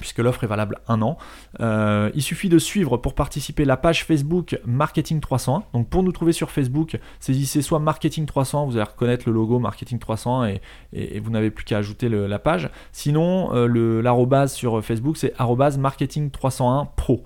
puisque 0.00 0.18
l'offre 0.18 0.44
est 0.44 0.46
valable 0.46 0.78
un 0.88 1.02
an. 1.02 1.18
Euh, 1.60 2.10
il 2.14 2.22
suffit 2.22 2.48
de 2.48 2.58
suivre 2.58 2.96
pour 2.96 3.14
participer 3.14 3.64
la 3.64 3.76
page 3.76 4.04
Facebook 4.04 4.58
Marketing 4.64 5.20
301. 5.20 5.64
Donc 5.72 5.88
pour 5.88 6.02
nous 6.02 6.12
trouver 6.12 6.32
sur 6.32 6.50
Facebook, 6.50 6.98
saisissez 7.20 7.62
soit 7.62 7.78
Marketing 7.78 8.26
300, 8.26 8.66
vous 8.66 8.76
allez 8.76 8.84
reconnaître 8.84 9.24
le 9.26 9.34
logo 9.34 9.58
Marketing 9.58 9.98
300 9.98 10.44
et, 10.44 10.60
vous 11.20 11.30
n'avez 11.30 11.50
plus 11.50 11.64
qu'à 11.64 11.78
ajouter 11.78 12.08
la 12.08 12.38
page. 12.38 12.70
Sinon, 12.92 13.54
euh, 13.54 14.02
l'arrobase 14.02 14.52
sur 14.54 14.84
Facebook, 14.84 15.16
c'est 15.16 15.34
Marketing 15.78 16.30
301 16.30 16.86
Pro. 16.96 17.24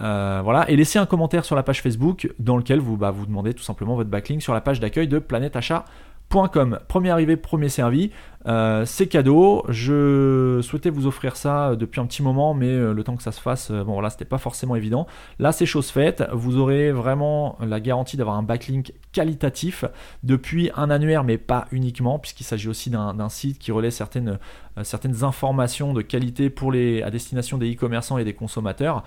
Euh, 0.00 0.40
voilà, 0.42 0.68
et 0.70 0.76
laissez 0.76 0.98
un 0.98 1.06
commentaire 1.06 1.44
sur 1.44 1.56
la 1.56 1.62
page 1.62 1.82
Facebook 1.82 2.32
dans 2.38 2.56
lequel 2.56 2.80
vous, 2.80 2.96
bah, 2.96 3.10
vous 3.10 3.26
demandez 3.26 3.52
tout 3.52 3.62
simplement 3.62 3.96
votre 3.96 4.08
backlink 4.08 4.40
sur 4.42 4.54
la 4.54 4.60
page 4.60 4.80
d'accueil 4.80 5.08
de 5.08 5.18
Planète 5.18 5.56
Achat. 5.56 5.84
Premier 6.30 7.10
arrivé, 7.10 7.36
premier 7.36 7.68
servi. 7.68 8.12
Euh, 8.46 8.84
c'est 8.86 9.06
cadeau. 9.06 9.64
Je 9.68 10.60
souhaitais 10.62 10.90
vous 10.90 11.06
offrir 11.06 11.36
ça 11.36 11.76
depuis 11.76 12.00
un 12.00 12.06
petit 12.06 12.22
moment, 12.22 12.54
mais 12.54 12.68
euh, 12.68 12.92
le 12.92 13.04
temps 13.04 13.16
que 13.16 13.22
ça 13.22 13.32
se 13.32 13.40
fasse, 13.40 13.70
euh, 13.70 13.84
bon 13.84 13.94
voilà, 13.94 14.10
c'était 14.10 14.24
pas 14.24 14.38
forcément 14.38 14.76
évident. 14.76 15.06
Là, 15.38 15.52
c'est 15.52 15.66
chose 15.66 15.90
faite. 15.90 16.24
Vous 16.32 16.56
aurez 16.56 16.92
vraiment 16.92 17.58
la 17.60 17.80
garantie 17.80 18.16
d'avoir 18.16 18.36
un 18.36 18.42
backlink 18.42 18.92
qualitatif 19.12 19.84
depuis 20.22 20.70
un 20.76 20.90
annuaire, 20.90 21.24
mais 21.24 21.38
pas 21.38 21.66
uniquement, 21.72 22.18
puisqu'il 22.18 22.44
s'agit 22.44 22.68
aussi 22.68 22.90
d'un 22.90 23.28
site 23.28 23.58
qui 23.58 23.72
relaie 23.72 23.90
certaines, 23.90 24.38
certaines 24.82 25.24
informations 25.24 25.92
de 25.92 26.02
qualité 26.02 26.48
pour 26.48 26.70
les, 26.70 27.02
à 27.02 27.10
destination 27.10 27.58
des 27.58 27.74
e-commerçants 27.74 28.18
et 28.18 28.24
des 28.24 28.34
consommateurs. 28.34 29.02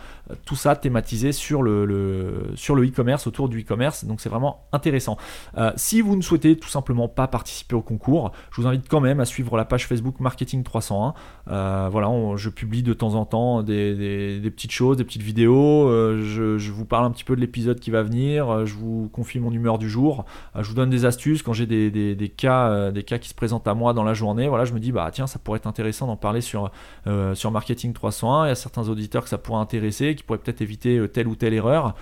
Tout 0.46 0.56
ça 0.56 0.76
thématisé 0.76 1.32
sur 1.32 1.64
le, 1.64 2.52
sur 2.56 2.76
le 2.76 2.86
e-commerce, 2.86 3.28
autour 3.28 3.48
du 3.48 3.62
e-commerce. 3.62 4.06
Donc 4.06 4.20
c'est 4.20 4.30
vraiment 4.30 4.66
intéressant. 4.74 5.18
si 5.76 6.02
vous 6.02 6.16
ne 6.16 6.22
souhaitez 6.22 6.58
tout 6.58 6.70
simplement 6.70 7.08
pas 7.08 7.28
participer 7.28 7.76
au 7.76 7.82
concours, 7.82 8.32
je 8.52 8.62
vous 8.62 8.68
invite 8.68 8.90
quand 8.90 9.00
même 9.00 9.22
suivre 9.26 9.58
la 9.58 9.66
page 9.66 9.88
Facebook 9.88 10.20
Marketing 10.20 10.64
301. 10.64 11.14
Euh, 11.50 11.90
voilà, 11.92 12.10
je 12.36 12.50
publie 12.50 12.84
de 12.84 12.94
temps 12.94 13.16
en 13.16 13.26
temps 13.26 13.64
des, 13.64 14.42
petites 14.56 14.72
choses, 14.72 14.98
des 14.98 15.04
petites 15.04 15.22
vidéos. 15.22 15.88
Euh, 15.88 16.58
je, 16.58 16.72
vous 16.72 16.86
parle 16.86 17.06
un 17.06 17.12
petit 17.12 17.24
peu 17.24 17.36
de 17.36 17.42
l'épisode 17.42 17.80
qui 17.80 17.92
va 17.92 18.04
venir. 18.04 18.50
Euh, 18.50 18.66
je 18.66 18.76
vous 18.76 19.10
confie 19.12 19.40
mon 19.40 19.52
humeur 19.52 19.78
du 19.78 19.90
jour. 19.90 20.26
je 20.56 20.68
vous 20.68 20.76
donne 20.76 20.90
des 20.90 21.06
astuces 21.06 21.44
quand 21.44 21.54
j'ai 21.54 21.66
des, 21.66 22.34
cas, 22.36 22.92
des 22.92 23.04
cas 23.04 23.18
qui 23.18 23.30
se 23.30 23.34
présentent 23.34 23.68
à 23.68 23.74
moi 23.74 23.94
dans 23.94 24.04
la 24.04 24.14
journée. 24.14 24.48
Voilà, 24.48 24.66
je 24.66 24.74
me 24.74 24.80
dis 24.80 24.92
bah 24.92 25.10
tiens, 25.12 25.28
ça 25.28 25.40
pourrait 25.40 25.58
être 25.58 25.68
intéressant 25.68 26.08
d'en 26.08 26.18
parler 26.18 26.42
sur 26.42 26.72
sur 27.34 27.52
Marketing 27.52 27.94
301. 27.94 28.46
Il 28.46 28.50
y 28.50 28.52
a 28.52 28.56
certains 28.56 28.88
auditeurs 28.90 29.24
que 29.24 29.30
ça 29.30 29.38
pourrait 29.38 29.60
intéresser, 29.60 30.16
qui 30.16 30.24
pourraient 30.24 30.40
peut-être 30.40 30.62
éviter 30.62 31.04
telle 31.12 31.28
ou 31.28 31.36
telle 31.36 31.54
erreur 31.54 31.96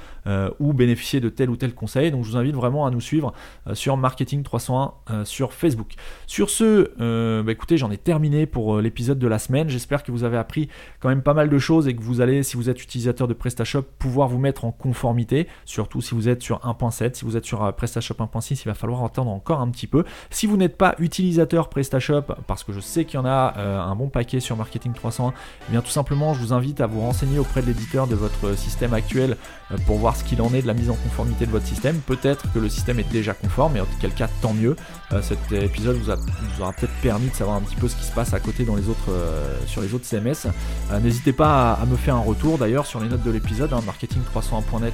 ou 0.60 0.74
bénéficier 0.74 1.20
de 1.20 1.30
tel 1.30 1.50
ou 1.50 1.56
tel 1.56 1.74
conseil. 1.74 2.12
Donc 2.12 2.24
je 2.24 2.32
vous 2.32 2.38
invite 2.38 2.56
vraiment 2.56 2.86
à 2.86 2.92
nous 2.92 3.02
suivre 3.02 3.34
sur 3.74 3.98
Marketing 3.98 4.44
301 4.44 5.26
sur 5.26 5.54
Facebook. 5.54 5.94
Sur 6.28 6.50
ce, 6.50 6.92
euh, 7.12 7.43
bah, 7.43 7.52
écoutez, 7.52 7.78
j'en 7.78 7.91
ai 7.91 7.97
terminé 7.97 8.45
pour 8.45 8.76
euh, 8.76 8.82
l'épisode 8.82 9.19
de 9.19 9.28
la 9.28 9.39
semaine. 9.39 9.69
J'espère 9.69 10.04
que 10.04 10.12
vous 10.12 10.24
avez 10.24 10.38
appris 10.38 10.69
quand 11.00 11.10
même 11.10 11.21
pas 11.21 11.34
mal 11.34 11.50
de 11.50 11.60
choses 11.60 11.88
et 11.88 11.95
que 11.95 12.02
vous 12.02 12.21
allez, 12.21 12.43
si 12.43 12.58
vous 12.58 12.69
êtes 12.69 12.82
utilisateur 12.82 13.28
de 13.28 13.34
PrestaShop, 13.34 13.84
pouvoir 14.00 14.28
vous 14.28 14.39
mettre 14.39 14.65
en 14.65 14.71
conformité. 14.71 15.47
Surtout 15.65 16.02
si 16.02 16.15
vous 16.15 16.30
êtes 16.30 16.41
sur 16.41 16.60
1.7, 16.60 17.15
si 17.15 17.26
vous 17.26 17.38
êtes 17.38 17.45
sur 17.45 17.63
euh, 17.63 17.71
PrestaShop 17.71 18.15
1.6, 18.15 18.62
il 18.63 18.67
va 18.67 18.74
falloir 18.74 19.04
attendre 19.04 19.32
encore 19.32 19.62
un 19.62 19.69
petit 19.69 19.88
peu. 19.88 20.04
Si 20.30 20.47
vous 20.47 20.58
n'êtes 20.58 20.78
pas 20.78 20.95
utilisateur 21.00 21.69
PrestaShop, 21.69 22.24
parce 22.47 22.63
que 22.63 22.74
je 22.74 22.80
sais 22.80 23.06
qu'il 23.06 23.19
y 23.19 23.21
en 23.21 23.26
a 23.26 23.54
un 23.62 23.95
bon 23.95 24.10
paquet 24.10 24.39
sur 24.39 24.56
Marketing 24.56 24.93
301, 24.93 25.34
eh 25.67 25.71
bien 25.71 25.82
tout 25.82 25.89
simplement, 25.89 26.34
je 26.34 26.39
vous 26.39 26.54
invite 26.54 26.82
à 26.82 26.88
vous 26.88 27.02
renseigner 27.02 27.39
auprès 27.39 27.62
de 27.62 27.67
l'éditeur 27.67 28.08
de 28.08 28.15
votre 28.15 28.58
système 28.58 28.93
actuel 28.93 29.38
pour 29.86 29.97
voir 29.97 30.15
ce 30.15 30.24
qu'il 30.24 30.41
en 30.41 30.54
est 30.54 30.62
de 30.62 30.67
la 30.67 30.74
mise 30.74 30.89
en 30.89 30.95
conformité 30.95 31.45
de 31.45 31.52
votre 31.52 31.65
système. 31.65 31.97
Peut-être 32.00 32.52
que 32.54 32.60
le 32.60 32.69
système 32.69 33.00
est 33.00 33.12
déjà 33.12 33.34
conforme, 33.34 33.78
et 33.78 33.82
en 33.82 33.88
quel 34.00 34.13
cas, 34.13 34.30
tant 34.41 34.54
mieux. 34.54 34.76
Cet 35.21 35.52
épisode 35.52 35.97
vous, 35.97 36.12
vous 36.12 36.62
aura 36.62 36.74
peut-être 36.74 36.93
permis 37.02 37.30
de 37.30 37.36
savoir 37.36 37.58
un 37.58 37.62
petit 37.62 37.76
peu 37.76 37.88
ce 37.88 37.95
qui 37.95 38.06
se 38.06 38.12
passe 38.12 38.34
à 38.34 38.39
côté 38.39 38.63
dans 38.63 38.76
les 38.76 38.88
autres, 38.88 39.10
euh, 39.10 39.58
sur 39.65 39.82
les 39.82 39.93
autres 39.93 40.06
CMS. 40.06 40.47
Euh, 40.91 41.00
n'hésitez 41.00 41.34
pas 41.34 41.74
à, 41.74 41.86
me 41.86 41.95
faire 41.95 42.15
un 42.15 42.21
retour 42.21 42.58
d'ailleurs 42.58 42.86
sur 42.86 43.00
les 43.00 43.10
notes 43.10 43.24
de 43.24 43.32
l'épisode, 43.32 43.74
hein, 43.74 43.82
marketing301.net 43.86 44.93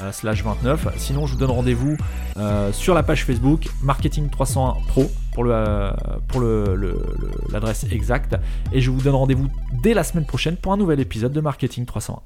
euh, 0.00 0.12
slash 0.12 0.44
29. 0.44 0.88
Sinon, 0.96 1.26
je 1.26 1.32
vous 1.32 1.38
donne 1.38 1.50
rendez-vous 1.50 1.96
sur 2.72 2.94
la 2.94 3.02
page 3.02 3.24
Facebook 3.24 3.68
Marketing 3.82 4.28
301 4.30 4.74
Pro 4.88 5.10
pour 5.32 5.44
le 5.44 5.90
pour 6.28 6.42
l'adresse 7.50 7.86
exacte. 7.90 8.36
Et 8.72 8.80
je 8.80 8.90
vous 8.90 9.00
donne 9.00 9.14
rendez-vous 9.14 9.48
dès 9.82 9.94
la 9.94 10.04
semaine 10.04 10.26
prochaine 10.26 10.56
pour 10.56 10.72
un 10.72 10.76
nouvel 10.76 11.00
épisode 11.00 11.32
de 11.32 11.40
Marketing 11.40 11.84
301. 11.86 12.14